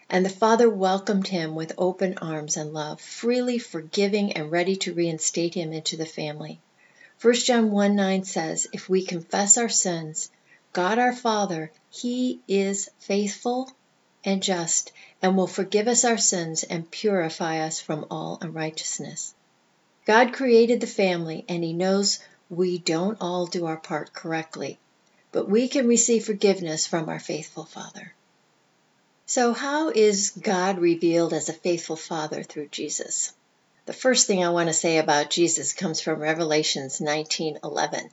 And 0.09 0.25
the 0.25 0.29
father 0.29 0.69
welcomed 0.69 1.27
him 1.27 1.55
with 1.55 1.73
open 1.77 2.17
arms 2.19 2.57
and 2.57 2.73
love, 2.73 3.01
freely 3.01 3.57
forgiving 3.57 4.33
and 4.33 4.51
ready 4.51 4.75
to 4.77 4.93
reinstate 4.93 5.55
him 5.55 5.73
into 5.73 5.97
the 5.97 6.05
family. 6.05 6.59
1 7.21 7.33
John 7.35 7.71
1 7.71 7.95
9 7.95 8.23
says, 8.25 8.67
If 8.73 8.89
we 8.89 9.05
confess 9.05 9.57
our 9.57 9.69
sins, 9.69 10.29
God 10.73 10.99
our 10.99 11.13
Father, 11.13 11.71
He 11.89 12.41
is 12.47 12.89
faithful 12.99 13.71
and 14.23 14.43
just, 14.43 14.91
and 15.21 15.35
will 15.35 15.47
forgive 15.47 15.87
us 15.87 16.05
our 16.05 16.17
sins 16.17 16.63
and 16.63 16.91
purify 16.91 17.59
us 17.59 17.79
from 17.79 18.05
all 18.11 18.37
unrighteousness. 18.41 19.33
God 20.05 20.33
created 20.33 20.81
the 20.81 20.87
family, 20.87 21.45
and 21.47 21.63
He 21.63 21.73
knows 21.73 22.19
we 22.49 22.77
don't 22.77 23.17
all 23.21 23.45
do 23.45 23.65
our 23.65 23.77
part 23.77 24.13
correctly, 24.13 24.77
but 25.31 25.49
we 25.49 25.67
can 25.67 25.87
receive 25.87 26.25
forgiveness 26.25 26.85
from 26.85 27.07
our 27.07 27.19
faithful 27.19 27.65
Father. 27.65 28.13
So, 29.25 29.53
how 29.53 29.89
is 29.89 30.31
God 30.31 30.79
revealed 30.79 31.33
as 31.33 31.47
a 31.47 31.53
faithful 31.53 31.95
Father 31.95 32.43
through 32.43 32.67
Jesus? 32.67 33.31
The 33.85 33.93
first 33.93 34.27
thing 34.27 34.43
I 34.43 34.49
want 34.49 34.67
to 34.67 34.73
say 34.73 34.97
about 34.97 35.29
Jesus 35.29 35.73
comes 35.73 36.01
from 36.01 36.19
Revelations 36.19 36.99
19:11. 36.99 38.11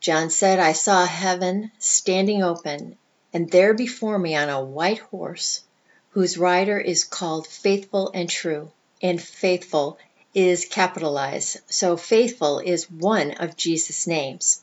John 0.00 0.30
said, 0.30 0.58
"I 0.58 0.72
saw 0.72 1.04
heaven 1.04 1.70
standing 1.78 2.42
open, 2.42 2.96
and 3.32 3.50
there 3.50 3.74
before 3.74 4.18
me 4.18 4.34
on 4.34 4.48
a 4.48 4.62
white 4.64 4.98
horse, 4.98 5.62
whose 6.10 6.38
rider 6.38 6.78
is 6.78 7.04
called 7.04 7.46
Faithful 7.46 8.10
and 8.14 8.30
True." 8.30 8.70
And 9.02 9.20
faithful 9.20 9.98
is 10.34 10.64
capitalized, 10.64 11.58
so 11.68 11.96
faithful 11.96 12.58
is 12.58 12.90
one 12.90 13.32
of 13.32 13.56
Jesus' 13.56 14.06
names. 14.06 14.62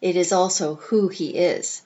It 0.00 0.16
is 0.16 0.32
also 0.32 0.76
who 0.76 1.08
he 1.08 1.30
is. 1.30 1.82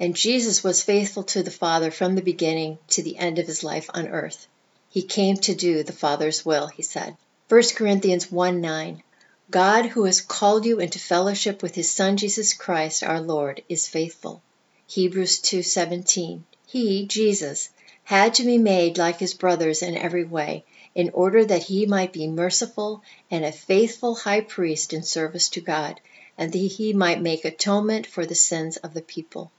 And 0.00 0.14
Jesus 0.14 0.62
was 0.62 0.82
faithful 0.82 1.24
to 1.24 1.42
the 1.42 1.50
Father 1.50 1.90
from 1.90 2.14
the 2.14 2.22
beginning 2.22 2.78
to 2.88 3.02
the 3.02 3.16
end 3.16 3.38
of 3.38 3.46
his 3.46 3.64
life 3.64 3.90
on 3.92 4.06
earth. 4.08 4.46
He 4.90 5.02
came 5.02 5.36
to 5.38 5.54
do 5.54 5.82
the 5.82 5.92
Father's 5.92 6.46
will, 6.46 6.68
he 6.68 6.82
said. 6.82 7.16
1 7.48 7.62
Corinthians 7.74 8.30
1 8.30 8.60
9. 8.60 9.02
God, 9.50 9.86
who 9.86 10.04
has 10.04 10.20
called 10.20 10.66
you 10.66 10.78
into 10.78 10.98
fellowship 10.98 11.62
with 11.62 11.74
his 11.74 11.90
Son 11.90 12.16
Jesus 12.16 12.54
Christ 12.54 13.02
our 13.02 13.20
Lord, 13.20 13.62
is 13.68 13.88
faithful. 13.88 14.42
Hebrews 14.90 15.40
2:17. 15.40 16.44
He, 16.66 17.04
Jesus, 17.04 17.68
had 18.04 18.32
to 18.36 18.42
be 18.42 18.56
made 18.56 18.96
like 18.96 19.20
his 19.20 19.34
brothers 19.34 19.82
in 19.82 19.94
every 19.94 20.24
way, 20.24 20.64
in 20.94 21.10
order 21.10 21.44
that 21.44 21.64
he 21.64 21.84
might 21.84 22.10
be 22.10 22.26
merciful 22.26 23.02
and 23.30 23.44
a 23.44 23.52
faithful 23.52 24.14
high 24.14 24.40
priest 24.40 24.94
in 24.94 25.02
service 25.02 25.50
to 25.50 25.60
God, 25.60 26.00
and 26.38 26.50
that 26.52 26.58
he 26.58 26.94
might 26.94 27.20
make 27.20 27.44
atonement 27.44 28.06
for 28.06 28.24
the 28.24 28.34
sins 28.34 28.78
of 28.78 28.94
the 28.94 29.02
people. 29.02 29.52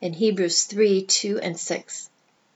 In 0.00 0.12
Hebrews 0.12 0.62
3 0.66 1.02
2 1.02 1.40
and 1.40 1.58
6. 1.58 2.08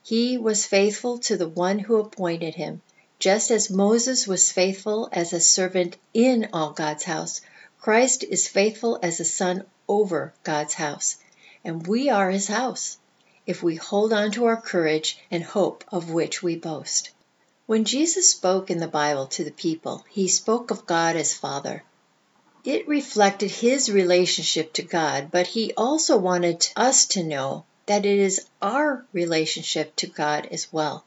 He 0.05 0.39
was 0.39 0.67
faithful 0.67 1.19
to 1.19 1.37
the 1.37 1.49
one 1.49 1.81
who 1.81 1.97
appointed 1.97 2.55
him, 2.55 2.81
just 3.19 3.51
as 3.51 3.71
Moses 3.71 4.25
was 4.25 4.53
faithful 4.53 5.09
as 5.11 5.33
a 5.33 5.41
servant 5.41 5.97
in 6.15 6.49
all 6.53 6.71
God's 6.71 7.03
house. 7.03 7.41
Christ 7.81 8.23
is 8.23 8.47
faithful 8.47 9.01
as 9.03 9.19
a 9.19 9.25
son 9.25 9.65
over 9.89 10.33
God's 10.45 10.75
house, 10.75 11.17
and 11.67 11.85
we 11.85 12.09
are 12.09 12.31
his 12.31 12.47
house, 12.47 12.97
if 13.45 13.61
we 13.61 13.75
hold 13.75 14.13
on 14.13 14.31
to 14.31 14.45
our 14.45 14.61
courage 14.61 15.19
and 15.33 15.43
hope 15.43 15.83
of 15.91 16.11
which 16.11 16.41
we 16.41 16.55
boast. 16.55 17.11
When 17.67 17.85
Jesus 17.85 18.31
spoke 18.31 18.71
in 18.71 18.79
the 18.79 18.87
Bible 18.87 19.27
to 19.27 19.43
the 19.43 19.51
people, 19.51 20.05
he 20.09 20.29
spoke 20.29 20.71
of 20.71 20.87
God 20.87 21.17
as 21.17 21.35
Father. 21.35 21.83
It 22.65 22.87
reflected 22.87 23.51
his 23.51 23.91
relationship 23.91 24.73
to 24.75 24.83
God, 24.83 25.33
but 25.33 25.49
he 25.49 25.73
also 25.77 26.17
wanted 26.17 26.69
us 26.77 27.05
to 27.07 27.25
know 27.25 27.65
that 27.87 28.07
it 28.07 28.19
is 28.21 28.47
our 28.63 29.05
relationship 29.13 29.97
to 29.97 30.07
God 30.07 30.47
as 30.53 30.73
well. 30.73 31.05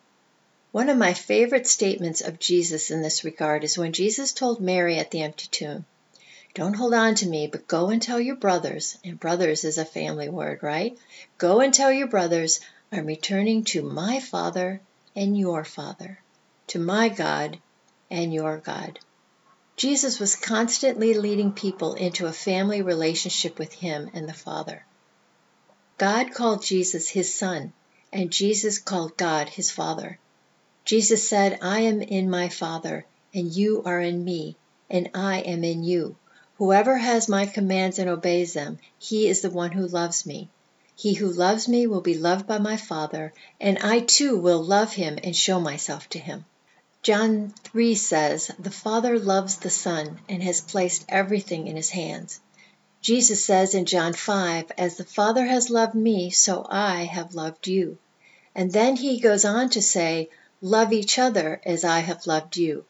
One 0.73 0.89
of 0.89 0.97
my 0.97 1.13
favorite 1.13 1.67
statements 1.67 2.19
of 2.19 2.37
Jesus 2.37 2.91
in 2.91 3.01
this 3.01 3.23
regard 3.23 3.63
is 3.63 3.77
when 3.77 3.93
Jesus 3.93 4.33
told 4.33 4.59
Mary 4.59 4.97
at 4.97 5.11
the 5.11 5.21
empty 5.21 5.47
tomb, 5.49 5.85
Don't 6.55 6.73
hold 6.73 6.95
on 6.95 7.15
to 7.15 7.27
me, 7.27 7.47
but 7.47 7.67
go 7.67 7.89
and 7.89 8.01
tell 8.01 8.19
your 8.19 8.35
brothers, 8.35 8.97
and 9.03 9.19
brothers 9.19 9.63
is 9.63 9.77
a 9.77 9.85
family 9.85 10.29
word, 10.29 10.63
right? 10.63 10.97
Go 11.37 11.61
and 11.61 11.73
tell 11.73 11.91
your 11.91 12.07
brothers, 12.07 12.59
I'm 12.91 13.05
returning 13.05 13.63
to 13.65 13.83
my 13.83 14.19
Father 14.19 14.81
and 15.15 15.37
your 15.37 15.63
Father, 15.63 16.19
to 16.67 16.79
my 16.79 17.09
God 17.09 17.59
and 18.09 18.33
your 18.33 18.57
God. 18.57 18.99
Jesus 19.77 20.19
was 20.19 20.35
constantly 20.35 21.13
leading 21.13 21.53
people 21.53 21.93
into 21.93 22.25
a 22.25 22.33
family 22.33 22.81
relationship 22.81 23.59
with 23.59 23.71
Him 23.71 24.09
and 24.13 24.27
the 24.27 24.33
Father. 24.33 24.83
God 25.97 26.33
called 26.33 26.63
Jesus 26.63 27.07
His 27.07 27.33
Son, 27.33 27.71
and 28.11 28.31
Jesus 28.31 28.79
called 28.79 29.15
God 29.15 29.49
His 29.49 29.69
Father. 29.69 30.17
Jesus 30.83 31.29
said, 31.29 31.59
I 31.61 31.81
am 31.81 32.01
in 32.01 32.29
my 32.29 32.49
Father, 32.49 33.05
and 33.33 33.53
you 33.53 33.83
are 33.85 34.01
in 34.01 34.25
me, 34.25 34.55
and 34.89 35.11
I 35.13 35.41
am 35.41 35.63
in 35.63 35.83
you. 35.83 36.15
Whoever 36.59 36.97
has 36.97 37.29
my 37.29 37.45
commands 37.45 37.99
and 37.99 38.09
obeys 38.09 38.51
them, 38.51 38.79
he 38.97 39.29
is 39.29 39.39
the 39.39 39.49
one 39.49 39.71
who 39.71 39.87
loves 39.87 40.25
me. 40.25 40.49
He 40.93 41.13
who 41.13 41.31
loves 41.31 41.69
me 41.69 41.87
will 41.87 42.01
be 42.01 42.17
loved 42.17 42.47
by 42.47 42.57
my 42.57 42.75
Father, 42.75 43.31
and 43.61 43.79
I 43.79 44.01
too 44.01 44.35
will 44.35 44.61
love 44.61 44.91
him 44.91 45.17
and 45.23 45.33
show 45.33 45.61
myself 45.61 46.09
to 46.09 46.19
him. 46.19 46.43
John 47.01 47.53
3 47.63 47.95
says, 47.95 48.51
The 48.59 48.71
Father 48.71 49.17
loves 49.17 49.55
the 49.55 49.69
Son 49.69 50.19
and 50.27 50.43
has 50.43 50.59
placed 50.59 51.05
everything 51.07 51.67
in 51.67 51.77
his 51.77 51.91
hands. 51.91 52.41
Jesus 52.99 53.41
says 53.41 53.73
in 53.73 53.85
John 53.85 54.11
5, 54.11 54.73
As 54.77 54.97
the 54.97 55.05
Father 55.05 55.45
has 55.45 55.69
loved 55.69 55.95
me, 55.95 56.29
so 56.29 56.67
I 56.69 57.05
have 57.05 57.33
loved 57.33 57.69
you. 57.69 57.97
And 58.53 58.69
then 58.69 58.97
he 58.97 59.21
goes 59.21 59.45
on 59.45 59.69
to 59.69 59.81
say, 59.81 60.27
Love 60.61 60.91
each 60.91 61.19
other 61.19 61.61
as 61.65 61.85
I 61.85 61.99
have 61.99 62.27
loved 62.27 62.57
you. 62.57 62.83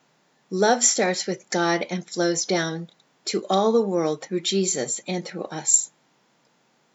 Love 0.50 0.84
starts 0.84 1.28
with 1.28 1.52
God 1.52 1.86
and 1.92 2.04
flows 2.04 2.46
down 2.46 2.90
to 3.26 3.46
all 3.50 3.72
the 3.72 3.82
world 3.82 4.22
through 4.22 4.42
Jesus 4.42 5.02
and 5.08 5.26
through 5.26 5.44
us. 5.44 5.92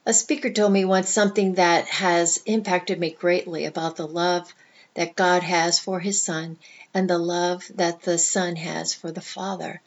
A 0.07 0.13
speaker 0.13 0.51
told 0.51 0.73
me 0.73 0.85
once 0.85 1.09
something 1.09 1.55
that 1.55 1.87
has 1.87 2.43
impacted 2.45 3.01
me 3.01 3.11
greatly 3.11 3.65
about 3.65 3.97
the 3.97 4.07
love 4.07 4.53
that 4.95 5.17
God 5.17 5.43
has 5.43 5.79
for 5.79 6.01
his 6.01 6.21
Son 6.21 6.59
and 6.93 7.09
the 7.09 7.19
love 7.19 7.65
that 7.75 8.03
the 8.03 8.19
Son 8.19 8.57
has 8.57 8.93
for 8.95 9.11
the 9.11 9.21
Father. 9.21 9.81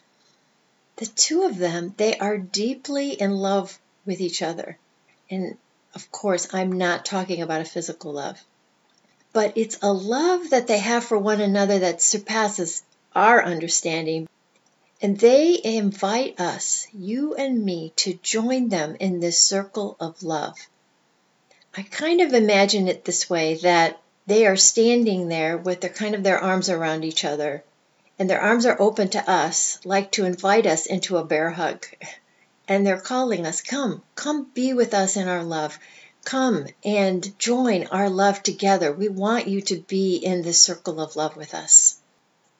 The 0.96 1.06
two 1.06 1.44
of 1.44 1.56
them, 1.56 1.94
they 1.96 2.18
are 2.18 2.36
deeply 2.36 3.12
in 3.12 3.30
love 3.30 3.78
with 4.04 4.20
each 4.20 4.42
other. 4.42 4.76
And 5.30 5.56
of 5.94 6.10
course, 6.10 6.52
I'm 6.52 6.72
not 6.72 7.04
talking 7.04 7.40
about 7.40 7.60
a 7.60 7.64
physical 7.64 8.12
love, 8.12 8.42
but 9.32 9.56
it's 9.56 9.78
a 9.82 9.92
love 9.92 10.50
that 10.50 10.66
they 10.66 10.78
have 10.78 11.04
for 11.04 11.18
one 11.18 11.40
another 11.40 11.78
that 11.78 12.02
surpasses 12.02 12.82
our 13.14 13.42
understanding. 13.42 14.28
And 15.00 15.16
they 15.16 15.60
invite 15.62 16.40
us, 16.40 16.88
you 16.92 17.36
and 17.36 17.64
me, 17.64 17.92
to 17.96 18.14
join 18.14 18.68
them 18.68 18.96
in 18.98 19.20
this 19.20 19.38
circle 19.38 19.96
of 20.00 20.24
love. 20.24 20.58
I 21.76 21.82
kind 21.82 22.20
of 22.20 22.34
imagine 22.34 22.88
it 22.88 23.04
this 23.04 23.30
way 23.30 23.54
that 23.56 24.00
they 24.26 24.44
are 24.44 24.56
standing 24.56 25.28
there 25.28 25.56
with 25.56 25.82
their 25.82 25.90
kind 25.90 26.16
of 26.16 26.24
their 26.24 26.40
arms 26.40 26.68
around 26.68 27.04
each 27.04 27.24
other. 27.24 27.62
And 28.18 28.28
their 28.28 28.40
arms 28.40 28.66
are 28.66 28.80
open 28.80 29.08
to 29.10 29.30
us 29.30 29.78
like 29.84 30.10
to 30.12 30.24
invite 30.24 30.66
us 30.66 30.86
into 30.86 31.16
a 31.16 31.24
bear 31.24 31.50
hug. 31.50 31.86
And 32.70 32.86
they're 32.86 33.00
calling 33.00 33.46
us 33.46 33.62
come 33.62 34.02
come 34.14 34.50
be 34.52 34.74
with 34.74 34.92
us 34.92 35.16
in 35.16 35.28
our 35.28 35.44
love. 35.44 35.78
Come 36.24 36.66
and 36.84 37.38
join 37.38 37.86
our 37.86 38.10
love 38.10 38.42
together. 38.42 38.92
We 38.92 39.08
want 39.08 39.46
you 39.46 39.62
to 39.62 39.76
be 39.76 40.16
in 40.16 40.42
this 40.42 40.60
circle 40.60 41.00
of 41.00 41.16
love 41.16 41.34
with 41.36 41.54
us 41.54 41.97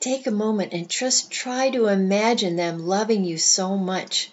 take 0.00 0.26
a 0.26 0.30
moment 0.30 0.72
and 0.72 0.88
just 0.88 1.30
try 1.30 1.70
to 1.70 1.86
imagine 1.86 2.56
them 2.56 2.86
loving 2.86 3.24
you 3.24 3.36
so 3.36 3.76
much 3.76 4.30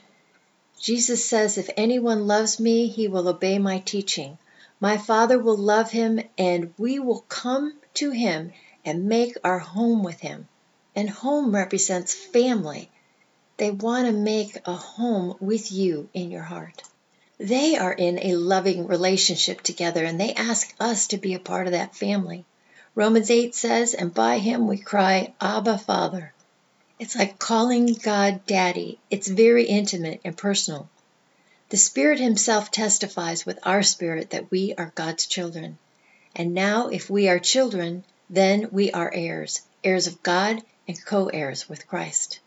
jesus 0.79 1.25
says 1.25 1.57
if 1.57 1.69
anyone 1.75 2.27
loves 2.27 2.60
me 2.60 2.88
he 2.88 3.07
will 3.07 3.27
obey 3.27 3.57
my 3.57 3.79
teaching 3.79 4.38
my 4.81 4.98
Father 4.98 5.39
will 5.39 5.57
love 5.57 5.91
him, 5.91 6.19
and 6.38 6.74
we 6.77 7.00
will 7.00 7.22
come 7.29 7.79
to 7.93 8.12
him 8.12 8.51
and 8.84 9.05
make 9.05 9.38
our 9.43 9.60
home 9.60 10.03
with 10.03 10.19
him. 10.19 10.48
And 10.95 11.10
home 11.10 11.55
represents 11.55 12.13
family. 12.13 12.89
They 13.57 13.72
want 13.72 14.07
to 14.07 14.12
make 14.12 14.57
a 14.65 14.75
home 14.75 15.38
with 15.39 15.72
you 15.72 16.10
in 16.13 16.29
your 16.29 16.43
heart. 16.43 16.84
They 17.38 17.77
are 17.77 17.93
in 17.93 18.19
a 18.19 18.36
loving 18.36 18.86
relationship 18.86 19.62
together, 19.62 20.03
and 20.03 20.19
they 20.19 20.34
ask 20.34 20.74
us 20.79 21.07
to 21.07 21.17
be 21.17 21.34
a 21.34 21.39
part 21.39 21.67
of 21.67 21.72
that 21.72 21.95
family. 21.95 22.45
Romans 22.96 23.30
8 23.30 23.54
says, 23.54 23.94
And 23.94 24.14
by 24.14 24.40
him 24.40 24.68
we 24.68 24.78
cry, 24.78 25.34
Abba, 25.42 25.78
Father. 25.78 26.34
It's 26.98 27.16
like 27.16 27.38
calling 27.38 27.94
God 27.94 28.46
Daddy. 28.46 29.00
It's 29.10 29.28
very 29.28 29.66
intimate 29.66 30.22
and 30.24 30.38
personal. 30.38 30.90
The 31.70 31.78
Spirit 31.78 32.22
Himself 32.22 32.72
testifies 32.72 33.46
with 33.46 33.60
our 33.64 33.84
spirit 33.84 34.30
that 34.30 34.50
we 34.50 34.74
are 34.75 34.94
God's 34.96 35.25
children. 35.25 35.78
And 36.38 36.54
now, 36.54 36.88
if 36.88 37.10
we 37.10 37.28
are 37.28 37.40
children, 37.40 38.06
then 38.30 38.70
we 38.72 38.92
are 38.92 39.12
heirs, 39.14 39.62
heirs 39.84 40.08
of 40.08 40.24
God 40.24 40.62
and 40.88 41.06
co 41.06 41.28
heirs 41.28 41.68
with 41.68 41.88
Christ. 41.88 42.40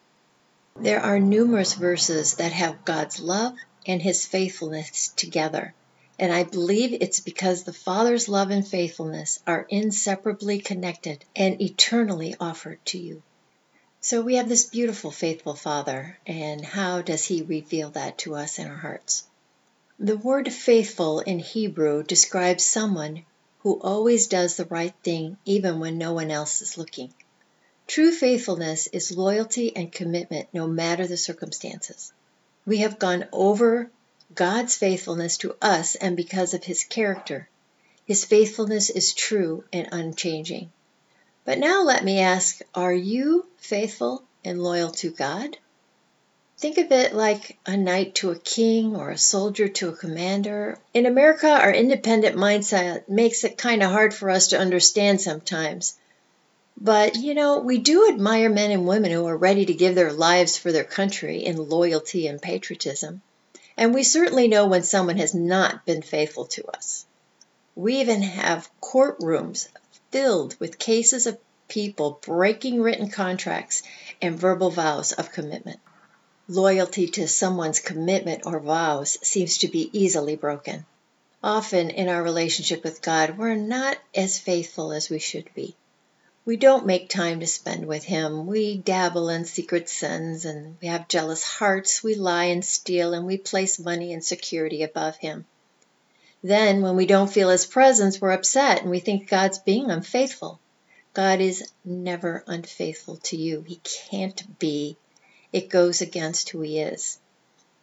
There 0.77 1.01
are 1.01 1.21
numerous 1.21 1.75
verses 1.75 2.37
that 2.37 2.53
have 2.53 2.87
God's 2.87 3.21
love 3.21 3.55
and 3.87 4.01
His 4.01 4.25
faithfulness 4.25 5.09
together. 5.09 5.75
And 6.19 6.33
I 6.33 6.43
believe 6.43 6.93
it's 6.93 7.21
because 7.21 7.63
the 7.63 7.73
Father's 7.73 8.29
love 8.29 8.51
and 8.51 8.67
faithfulness 8.67 9.39
are 9.47 9.67
inseparably 9.69 10.59
connected 10.59 11.25
and 11.37 11.63
eternally 11.63 12.35
offered 12.41 12.85
to 12.87 12.99
you. 12.99 13.23
So 14.01 14.23
we 14.23 14.37
have 14.37 14.49
this 14.49 14.65
beautiful, 14.65 15.11
faithful 15.11 15.55
Father, 15.55 16.19
and 16.27 16.65
how 16.65 17.03
does 17.03 17.25
He 17.25 17.43
reveal 17.43 17.91
that 17.91 18.19
to 18.19 18.35
us 18.35 18.59
in 18.59 18.67
our 18.67 18.77
hearts? 18.77 19.25
The 20.01 20.17
word 20.17 20.53
faithful 20.53 21.21
in 21.21 21.41
Hebrew 21.41 22.03
describes 22.03 22.65
someone 22.65 23.25
who 23.61 23.81
always 23.81 24.29
does 24.29 24.57
the 24.57 24.65
right 24.65 24.95
thing 25.03 25.37
even 25.45 25.81
when 25.81 25.99
no 25.99 26.13
one 26.13 26.31
else 26.31 26.63
is 26.63 26.79
looking. 26.79 27.13
True 27.89 28.13
faithfulness 28.13 28.87
is 28.89 29.17
loyalty 29.17 29.75
and 29.75 29.91
commitment 29.91 30.49
no 30.53 30.67
matter 30.67 31.07
the 31.07 31.17
circumstances. 31.17 32.13
We 32.65 32.79
have 32.79 32.99
gone 32.99 33.27
over 33.33 33.91
God's 34.35 34.77
faithfulness 34.77 35.39
to 35.39 35.57
us 35.63 35.95
and 35.95 36.17
because 36.17 36.53
of 36.53 36.65
His 36.65 36.85
character. 36.85 37.49
His 38.05 38.25
faithfulness 38.25 38.91
is 38.91 39.15
true 39.15 39.65
and 39.73 39.89
unchanging. 39.91 40.71
But 41.45 41.59
now 41.59 41.83
let 41.83 42.05
me 42.05 42.21
ask 42.21 42.61
are 42.75 42.93
you 42.93 43.47
faithful 43.57 44.23
and 44.45 44.63
loyal 44.63 44.91
to 44.91 45.11
God? 45.11 45.57
Think 46.59 46.77
of 46.77 46.91
it 46.91 47.15
like 47.15 47.57
a 47.65 47.77
knight 47.77 48.17
to 48.17 48.31
a 48.31 48.39
king 48.39 48.97
or 48.97 49.11
a 49.11 49.19
soldier 49.19 49.69
to 49.69 49.91
a 49.91 49.97
commander. 49.97 50.79
In 50.93 51.07
America, 51.07 51.49
our 51.49 51.73
independent 51.73 52.37
mindset 52.37 53.09
makes 53.09 53.45
it 53.45 53.57
kind 53.57 53.83
of 53.83 53.93
hard 53.93 54.13
for 54.13 54.29
us 54.29 54.49
to 54.49 54.59
understand 54.59 55.21
sometimes. 55.21 55.97
But, 56.77 57.17
you 57.17 57.35
know, 57.35 57.61
we 57.61 57.79
do 57.79 58.09
admire 58.09 58.51
men 58.51 58.73
and 58.73 58.87
women 58.87 59.11
who 59.13 59.27
are 59.27 59.37
ready 59.37 59.67
to 59.67 59.75
give 59.75 59.95
their 59.95 60.13
lives 60.13 60.59
for 60.59 60.71
their 60.71 60.85
country 60.85 61.45
in 61.45 61.69
loyalty 61.69 62.27
and 62.27 62.43
patriotism. 62.43 63.23
And 63.79 63.95
we 63.95 64.03
certainly 64.03 64.49
know 64.49 64.67
when 64.67 64.83
someone 64.83 65.19
has 65.19 65.35
not 65.35 65.87
been 65.87 66.03
faithful 66.03 66.47
to 66.47 66.67
us. 66.67 67.07
We 67.77 68.01
even 68.01 68.23
have 68.23 68.69
courtrooms 68.83 69.69
filled 70.11 70.59
with 70.59 70.81
cases 70.81 71.29
of 71.29 71.39
people 71.69 72.19
breaking 72.23 72.83
written 72.83 73.09
contracts 73.09 73.85
and 74.21 74.37
verbal 74.37 74.71
vows 74.71 75.13
of 75.13 75.31
commitment. 75.31 75.79
Loyalty 76.49 77.07
to 77.07 77.29
someone's 77.29 77.79
commitment 77.79 78.47
or 78.47 78.59
vows 78.59 79.17
seems 79.23 79.59
to 79.59 79.69
be 79.69 79.91
easily 79.93 80.35
broken. 80.35 80.85
Often 81.41 81.91
in 81.91 82.09
our 82.09 82.23
relationship 82.23 82.83
with 82.83 83.01
God, 83.01 83.39
we're 83.39 83.55
not 83.55 83.97
as 84.13 84.41
faithful 84.41 84.91
as 84.91 85.09
we 85.09 85.21
should 85.21 85.55
be. 85.55 85.77
We 86.49 86.57
don't 86.57 86.87
make 86.87 87.11
time 87.11 87.41
to 87.41 87.47
spend 87.47 87.85
with 87.85 88.05
Him. 88.05 88.47
We 88.47 88.79
dabble 88.79 89.29
in 89.29 89.45
secret 89.45 89.87
sins 89.91 90.47
and 90.47 90.79
we 90.81 90.89
have 90.89 91.07
jealous 91.07 91.45
hearts. 91.45 92.03
We 92.03 92.15
lie 92.15 92.47
and 92.47 92.65
steal 92.65 93.13
and 93.13 93.27
we 93.27 93.37
place 93.37 93.79
money 93.79 94.15
and 94.15 94.25
security 94.25 94.83
above 94.83 95.19
Him. 95.19 95.45
Then, 96.43 96.81
when 96.81 96.97
we 96.97 97.05
don't 97.05 97.31
feel 97.31 97.51
His 97.51 97.67
presence, 97.67 98.19
we're 98.19 98.31
upset 98.31 98.81
and 98.81 98.91
we 98.91 98.99
think 98.99 99.29
God's 99.29 99.59
being 99.59 99.91
unfaithful. 99.91 100.59
God 101.13 101.43
is 101.43 101.71
never 101.85 102.45
unfaithful 102.47 103.19
to 103.25 103.37
you. 103.37 103.61
He 103.61 103.83
can't 104.09 104.59
be. 104.59 104.97
It 105.53 105.69
goes 105.69 106.01
against 106.01 106.49
who 106.49 106.63
He 106.63 106.79
is. 106.79 107.19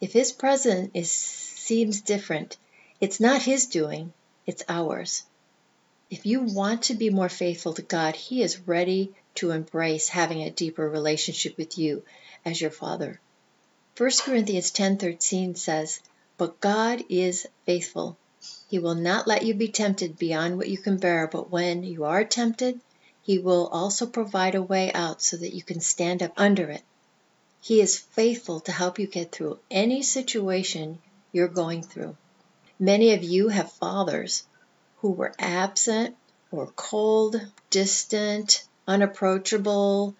If 0.00 0.12
His 0.12 0.32
presence 0.32 0.90
is, 0.92 1.12
seems 1.12 2.00
different, 2.00 2.56
it's 3.00 3.20
not 3.20 3.42
His 3.42 3.66
doing, 3.66 4.12
it's 4.44 4.64
ours. 4.68 5.22
If 6.10 6.26
you 6.26 6.42
want 6.42 6.84
to 6.84 6.94
be 6.94 7.10
more 7.10 7.28
faithful 7.28 7.74
to 7.74 7.82
God, 7.82 8.14
He 8.14 8.42
is 8.42 8.60
ready 8.60 9.12
to 9.36 9.50
embrace 9.50 10.08
having 10.08 10.42
a 10.42 10.50
deeper 10.50 10.88
relationship 10.88 11.56
with 11.56 11.78
you 11.78 12.04
as 12.44 12.60
your 12.60 12.70
Father. 12.70 13.20
1 13.96 14.10
Corinthians 14.22 14.70
10:13 14.70 15.56
says, 15.56 16.00
"But 16.36 16.60
God 16.60 17.04
is 17.08 17.46
faithful, 17.64 18.16
he 18.68 18.78
will 18.78 18.94
not 18.94 19.26
let 19.26 19.44
you 19.44 19.54
be 19.54 19.68
tempted 19.68 20.18
beyond 20.18 20.56
what 20.56 20.68
you 20.68 20.78
can 20.78 20.98
bear, 20.98 21.26
but 21.26 21.50
when 21.50 21.82
you 21.82 22.04
are 22.04 22.24
tempted, 22.24 22.80
He 23.22 23.38
will 23.38 23.66
also 23.68 24.06
provide 24.06 24.54
a 24.54 24.62
way 24.62 24.92
out 24.92 25.20
so 25.22 25.36
that 25.36 25.54
you 25.54 25.62
can 25.62 25.80
stand 25.80 26.22
up 26.22 26.32
under 26.36 26.70
it. 26.70 26.82
He 27.60 27.80
is 27.80 27.98
faithful 27.98 28.60
to 28.60 28.72
help 28.72 28.98
you 28.98 29.06
get 29.06 29.32
through 29.32 29.58
any 29.68 30.02
situation 30.02 31.00
you're 31.32 31.48
going 31.48 31.82
through. 31.82 32.16
Many 32.78 33.14
of 33.14 33.24
you 33.24 33.48
have 33.48 33.72
fathers 33.72 34.44
who 34.98 35.10
were 35.10 35.34
absent 35.38 36.16
or 36.50 36.66
cold, 36.76 37.40
distant, 37.70 38.64
unapproachable, 38.86 40.14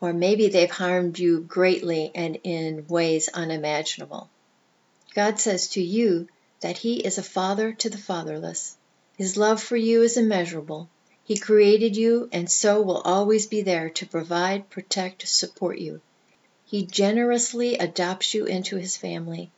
or 0.00 0.12
maybe 0.12 0.48
they've 0.48 0.70
harmed 0.70 1.18
you 1.18 1.40
greatly 1.40 2.10
and 2.14 2.38
in 2.42 2.86
ways 2.88 3.28
unimaginable. 3.28 4.28
God 5.14 5.38
says 5.38 5.68
to 5.68 5.82
you 5.82 6.28
that 6.60 6.78
He 6.78 7.00
is 7.00 7.18
a 7.18 7.22
father 7.22 7.72
to 7.72 7.90
the 7.90 7.98
fatherless. 7.98 8.76
His 9.16 9.36
love 9.36 9.62
for 9.62 9.76
you 9.76 10.02
is 10.02 10.16
immeasurable. 10.16 10.88
He 11.24 11.36
created 11.36 11.96
you 11.96 12.28
and 12.32 12.50
so 12.50 12.80
will 12.82 13.02
always 13.02 13.46
be 13.46 13.62
there 13.62 13.90
to 13.90 14.06
provide, 14.06 14.70
protect, 14.70 15.28
support 15.28 15.78
you. 15.78 16.00
He 16.64 16.86
generously 16.86 17.76
adopts 17.76 18.34
you 18.34 18.46
into 18.46 18.76
His 18.76 18.96
family. 18.96 19.50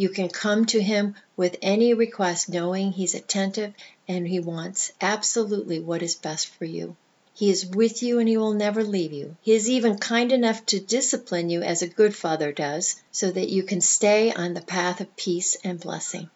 You 0.00 0.08
can 0.08 0.30
come 0.30 0.64
to 0.64 0.82
Him 0.82 1.14
with 1.36 1.58
any 1.60 1.92
request 1.92 2.48
knowing 2.48 2.90
He's 2.90 3.14
attentive 3.14 3.74
and 4.08 4.26
He 4.26 4.40
wants 4.40 4.92
absolutely 4.98 5.78
what 5.78 6.02
is 6.02 6.14
best 6.14 6.46
for 6.46 6.64
you. 6.64 6.96
He 7.34 7.50
is 7.50 7.66
with 7.66 8.02
you 8.02 8.18
and 8.18 8.26
He 8.26 8.38
will 8.38 8.54
never 8.54 8.82
leave 8.82 9.12
you. 9.12 9.36
He 9.42 9.52
is 9.52 9.68
even 9.68 9.98
kind 9.98 10.32
enough 10.32 10.64
to 10.64 10.80
discipline 10.80 11.50
you 11.50 11.60
as 11.60 11.82
a 11.82 11.86
good 11.86 12.16
father 12.16 12.50
does 12.50 12.96
so 13.12 13.30
that 13.30 13.50
you 13.50 13.62
can 13.62 13.82
stay 13.82 14.32
on 14.32 14.54
the 14.54 14.62
path 14.62 15.02
of 15.02 15.16
peace 15.16 15.58
and 15.64 15.78
blessing. 15.78 16.30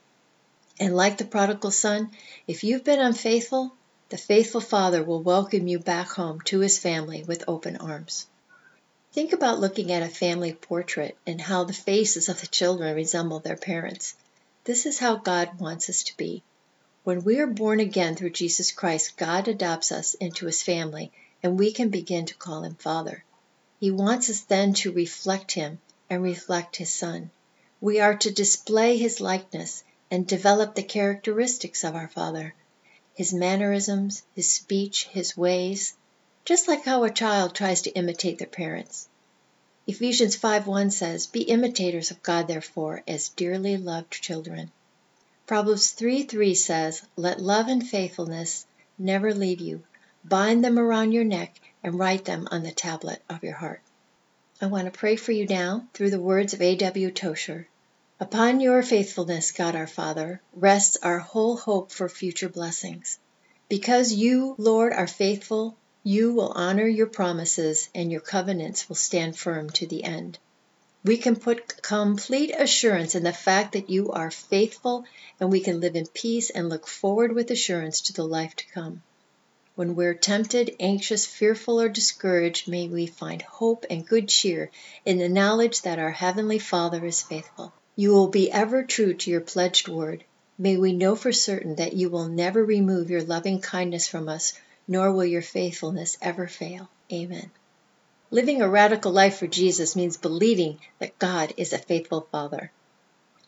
And 0.78 0.94
like 0.94 1.16
the 1.16 1.24
prodigal 1.24 1.70
son, 1.70 2.10
if 2.46 2.64
you've 2.64 2.84
been 2.84 3.00
unfaithful, 3.00 3.72
the 4.10 4.18
faithful 4.18 4.60
Father 4.60 5.02
will 5.02 5.22
welcome 5.22 5.66
you 5.68 5.78
back 5.78 6.08
home 6.08 6.42
to 6.42 6.60
his 6.60 6.78
family 6.78 7.24
with 7.26 7.44
open 7.48 7.78
arms. 7.78 8.26
Think 9.14 9.32
about 9.32 9.60
looking 9.60 9.92
at 9.92 10.02
a 10.02 10.08
family 10.08 10.52
portrait 10.52 11.16
and 11.24 11.40
how 11.40 11.62
the 11.62 11.72
faces 11.72 12.28
of 12.28 12.40
the 12.40 12.48
children 12.48 12.96
resemble 12.96 13.38
their 13.38 13.56
parents. 13.56 14.16
This 14.64 14.86
is 14.86 14.98
how 14.98 15.14
God 15.14 15.60
wants 15.60 15.88
us 15.88 16.02
to 16.02 16.16
be. 16.16 16.42
When 17.04 17.22
we 17.22 17.38
are 17.38 17.46
born 17.46 17.78
again 17.78 18.16
through 18.16 18.30
Jesus 18.30 18.72
Christ, 18.72 19.16
God 19.16 19.46
adopts 19.46 19.92
us 19.92 20.14
into 20.14 20.46
his 20.46 20.64
family 20.64 21.12
and 21.44 21.56
we 21.56 21.70
can 21.70 21.90
begin 21.90 22.26
to 22.26 22.34
call 22.34 22.64
him 22.64 22.74
Father. 22.74 23.22
He 23.78 23.92
wants 23.92 24.30
us 24.30 24.40
then 24.40 24.74
to 24.74 24.90
reflect 24.90 25.52
him 25.52 25.78
and 26.10 26.20
reflect 26.20 26.74
his 26.74 26.92
Son. 26.92 27.30
We 27.80 28.00
are 28.00 28.16
to 28.16 28.32
display 28.32 28.96
his 28.96 29.20
likeness 29.20 29.84
and 30.10 30.26
develop 30.26 30.74
the 30.74 30.82
characteristics 30.82 31.84
of 31.84 31.94
our 31.94 32.08
Father 32.08 32.52
his 33.14 33.32
mannerisms, 33.32 34.24
his 34.34 34.50
speech, 34.50 35.06
his 35.06 35.36
ways, 35.36 35.94
just 36.44 36.68
like 36.68 36.84
how 36.84 37.04
a 37.04 37.10
child 37.10 37.54
tries 37.54 37.82
to 37.82 37.90
imitate 37.92 38.38
their 38.38 38.46
parents. 38.46 39.08
Ephesians 39.86 40.36
5:1 40.36 40.90
says, 40.90 41.26
"Be 41.26 41.42
imitators 41.42 42.10
of 42.10 42.22
God 42.22 42.48
therefore 42.48 43.02
as 43.08 43.30
dearly 43.30 43.76
loved 43.76 44.12
children." 44.12 44.70
Proverbs 45.46 45.90
3:3 45.92 46.54
says, 46.54 47.02
"Let 47.16 47.40
love 47.40 47.68
and 47.68 47.86
faithfulness 47.86 48.66
never 48.98 49.34
leave 49.34 49.60
you. 49.60 49.82
Bind 50.24 50.64
them 50.64 50.78
around 50.78 51.12
your 51.12 51.24
neck 51.24 51.60
and 51.82 51.98
write 51.98 52.24
them 52.24 52.48
on 52.50 52.62
the 52.62 52.72
tablet 52.72 53.20
of 53.28 53.42
your 53.42 53.54
heart." 53.54 53.82
I 54.60 54.66
want 54.66 54.86
to 54.86 54.90
pray 54.90 55.16
for 55.16 55.32
you 55.32 55.46
now 55.46 55.86
through 55.92 56.10
the 56.10 56.20
words 56.20 56.54
of 56.54 56.62
A.W. 56.62 57.10
Tozer. 57.10 57.68
Upon 58.20 58.60
your 58.60 58.82
faithfulness, 58.82 59.50
God 59.52 59.74
our 59.74 59.86
Father, 59.86 60.40
rests 60.54 60.96
our 61.02 61.18
whole 61.18 61.56
hope 61.56 61.90
for 61.90 62.08
future 62.08 62.48
blessings. 62.48 63.18
Because 63.68 64.12
you, 64.12 64.54
Lord, 64.56 64.92
are 64.92 65.06
faithful, 65.06 65.76
you 66.06 66.34
will 66.34 66.52
honor 66.54 66.86
your 66.86 67.06
promises 67.06 67.88
and 67.94 68.12
your 68.12 68.20
covenants 68.20 68.88
will 68.88 68.96
stand 68.96 69.34
firm 69.34 69.70
to 69.70 69.86
the 69.86 70.04
end. 70.04 70.38
We 71.02 71.16
can 71.16 71.34
put 71.34 71.82
complete 71.82 72.54
assurance 72.56 73.14
in 73.14 73.24
the 73.24 73.32
fact 73.32 73.72
that 73.72 73.88
you 73.88 74.12
are 74.12 74.30
faithful 74.30 75.06
and 75.40 75.50
we 75.50 75.60
can 75.60 75.80
live 75.80 75.96
in 75.96 76.06
peace 76.06 76.50
and 76.50 76.68
look 76.68 76.86
forward 76.86 77.32
with 77.32 77.50
assurance 77.50 78.02
to 78.02 78.12
the 78.12 78.22
life 78.22 78.54
to 78.56 78.66
come. 78.72 79.02
When 79.76 79.96
we're 79.96 80.14
tempted, 80.14 80.76
anxious, 80.78 81.24
fearful, 81.24 81.80
or 81.80 81.88
discouraged, 81.88 82.68
may 82.68 82.86
we 82.86 83.06
find 83.06 83.40
hope 83.40 83.86
and 83.88 84.06
good 84.06 84.28
cheer 84.28 84.70
in 85.06 85.18
the 85.18 85.28
knowledge 85.28 85.82
that 85.82 85.98
our 85.98 86.12
Heavenly 86.12 86.58
Father 86.58 87.04
is 87.06 87.22
faithful. 87.22 87.72
You 87.96 88.12
will 88.12 88.28
be 88.28 88.52
ever 88.52 88.82
true 88.82 89.14
to 89.14 89.30
your 89.30 89.40
pledged 89.40 89.88
word. 89.88 90.22
May 90.58 90.76
we 90.76 90.92
know 90.92 91.16
for 91.16 91.32
certain 91.32 91.76
that 91.76 91.94
you 91.94 92.10
will 92.10 92.28
never 92.28 92.62
remove 92.62 93.10
your 93.10 93.22
loving 93.22 93.60
kindness 93.60 94.06
from 94.06 94.28
us, 94.28 94.52
nor 94.86 95.12
will 95.12 95.24
your 95.24 95.42
faithfulness 95.42 96.16
ever 96.20 96.46
fail. 96.46 96.88
Amen. 97.12 97.50
Living 98.30 98.62
a 98.62 98.68
radical 98.68 99.12
life 99.12 99.38
for 99.38 99.46
Jesus 99.46 99.94
means 99.94 100.16
believing 100.16 100.78
that 100.98 101.18
God 101.18 101.54
is 101.56 101.72
a 101.72 101.78
faithful 101.78 102.26
Father. 102.32 102.70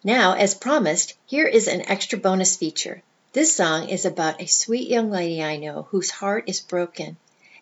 Now, 0.04 0.34
as 0.34 0.54
promised, 0.54 1.14
here 1.26 1.46
is 1.46 1.66
an 1.66 1.82
extra 1.82 2.18
bonus 2.18 2.56
feature. 2.56 3.02
This 3.32 3.54
song 3.54 3.88
is 3.88 4.04
about 4.04 4.40
a 4.40 4.46
sweet 4.46 4.88
young 4.88 5.10
lady 5.10 5.42
I 5.42 5.56
know 5.56 5.88
whose 5.90 6.10
heart 6.10 6.44
is 6.46 6.60
broken 6.60 7.16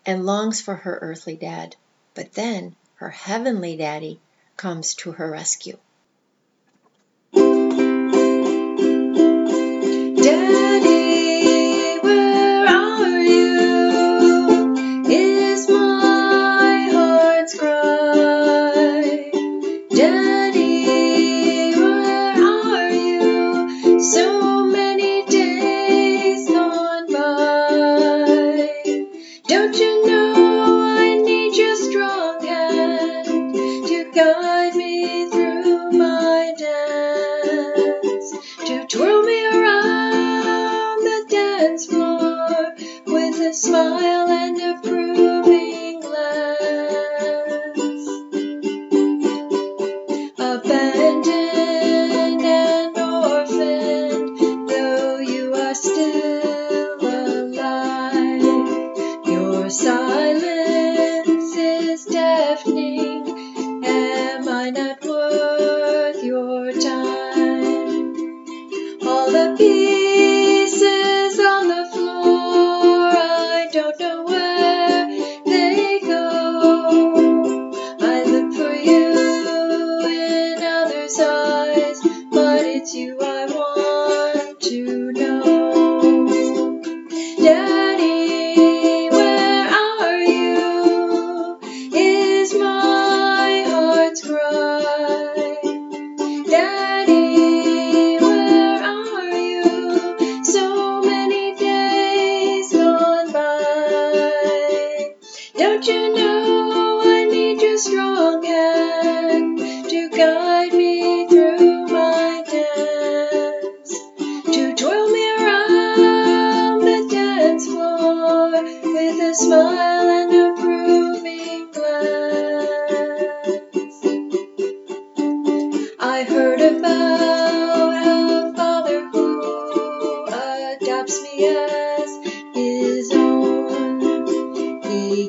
and 0.04 0.26
longs 0.26 0.60
for 0.60 0.74
her 0.74 0.98
earthly 1.00 1.36
dad. 1.36 1.76
But 2.14 2.34
then 2.34 2.76
her 2.96 3.10
heavenly 3.10 3.76
daddy 3.76 4.20
comes 4.56 4.94
to 4.96 5.12
her 5.12 5.30
rescue. 5.30 5.78
Don't 10.22 11.13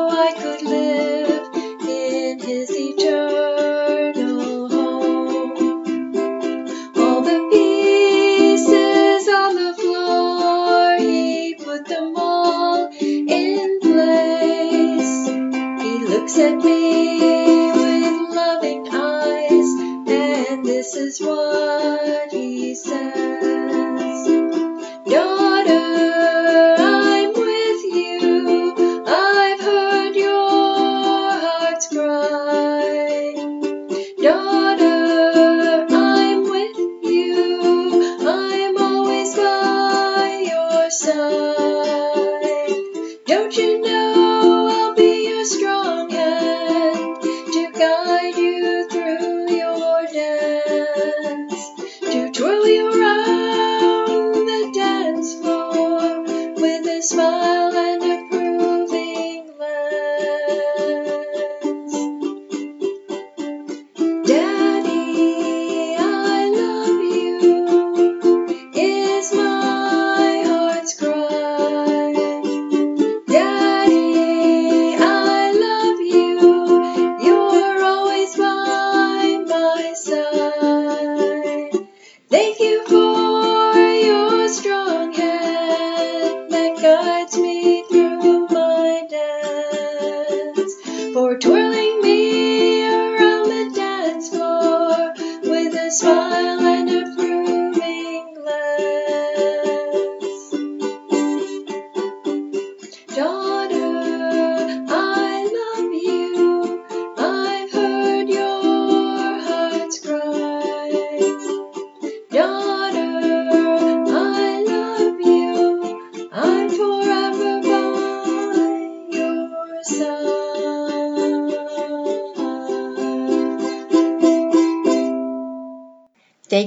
go. 47.78 48.07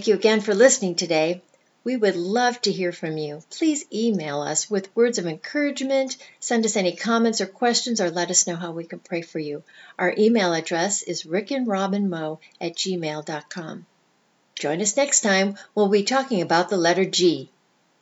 Thank 0.01 0.09
you 0.09 0.15
again 0.15 0.41
for 0.41 0.55
listening 0.55 0.95
today. 0.95 1.43
We 1.85 1.95
would 1.95 2.17
love 2.17 2.59
to 2.63 2.73
hear 2.73 2.91
from 2.91 3.19
you. 3.19 3.43
Please 3.51 3.85
email 3.93 4.41
us 4.41 4.71
with 4.71 4.97
words 4.97 5.19
of 5.19 5.27
encouragement, 5.27 6.17
send 6.39 6.65
us 6.65 6.75
any 6.75 6.97
comments 6.97 7.43
or 7.43 7.47
questions, 7.47 8.01
or 8.01 8.11
let 8.11 8.31
us 8.31 8.47
know 8.47 8.57
how 8.57 8.71
we 8.71 8.85
can 8.85 9.01
pray 9.01 9.21
for 9.21 9.39
you. 9.39 9.63
Our 9.99 10.15
email 10.17 10.55
address 10.55 11.03
is 11.03 11.25
rickandrobinmo 11.25 12.39
at 12.63 12.77
gmail.com. 12.77 13.85
Join 14.55 14.81
us 14.81 14.97
next 14.97 15.21
time. 15.21 15.59
We'll 15.75 15.89
be 15.89 16.03
talking 16.03 16.41
about 16.41 16.71
the 16.71 16.79
letter 16.79 17.05
G. 17.05 17.51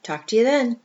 Talk 0.04 0.28
to 0.28 0.36
you 0.36 0.44
then. 0.44 0.78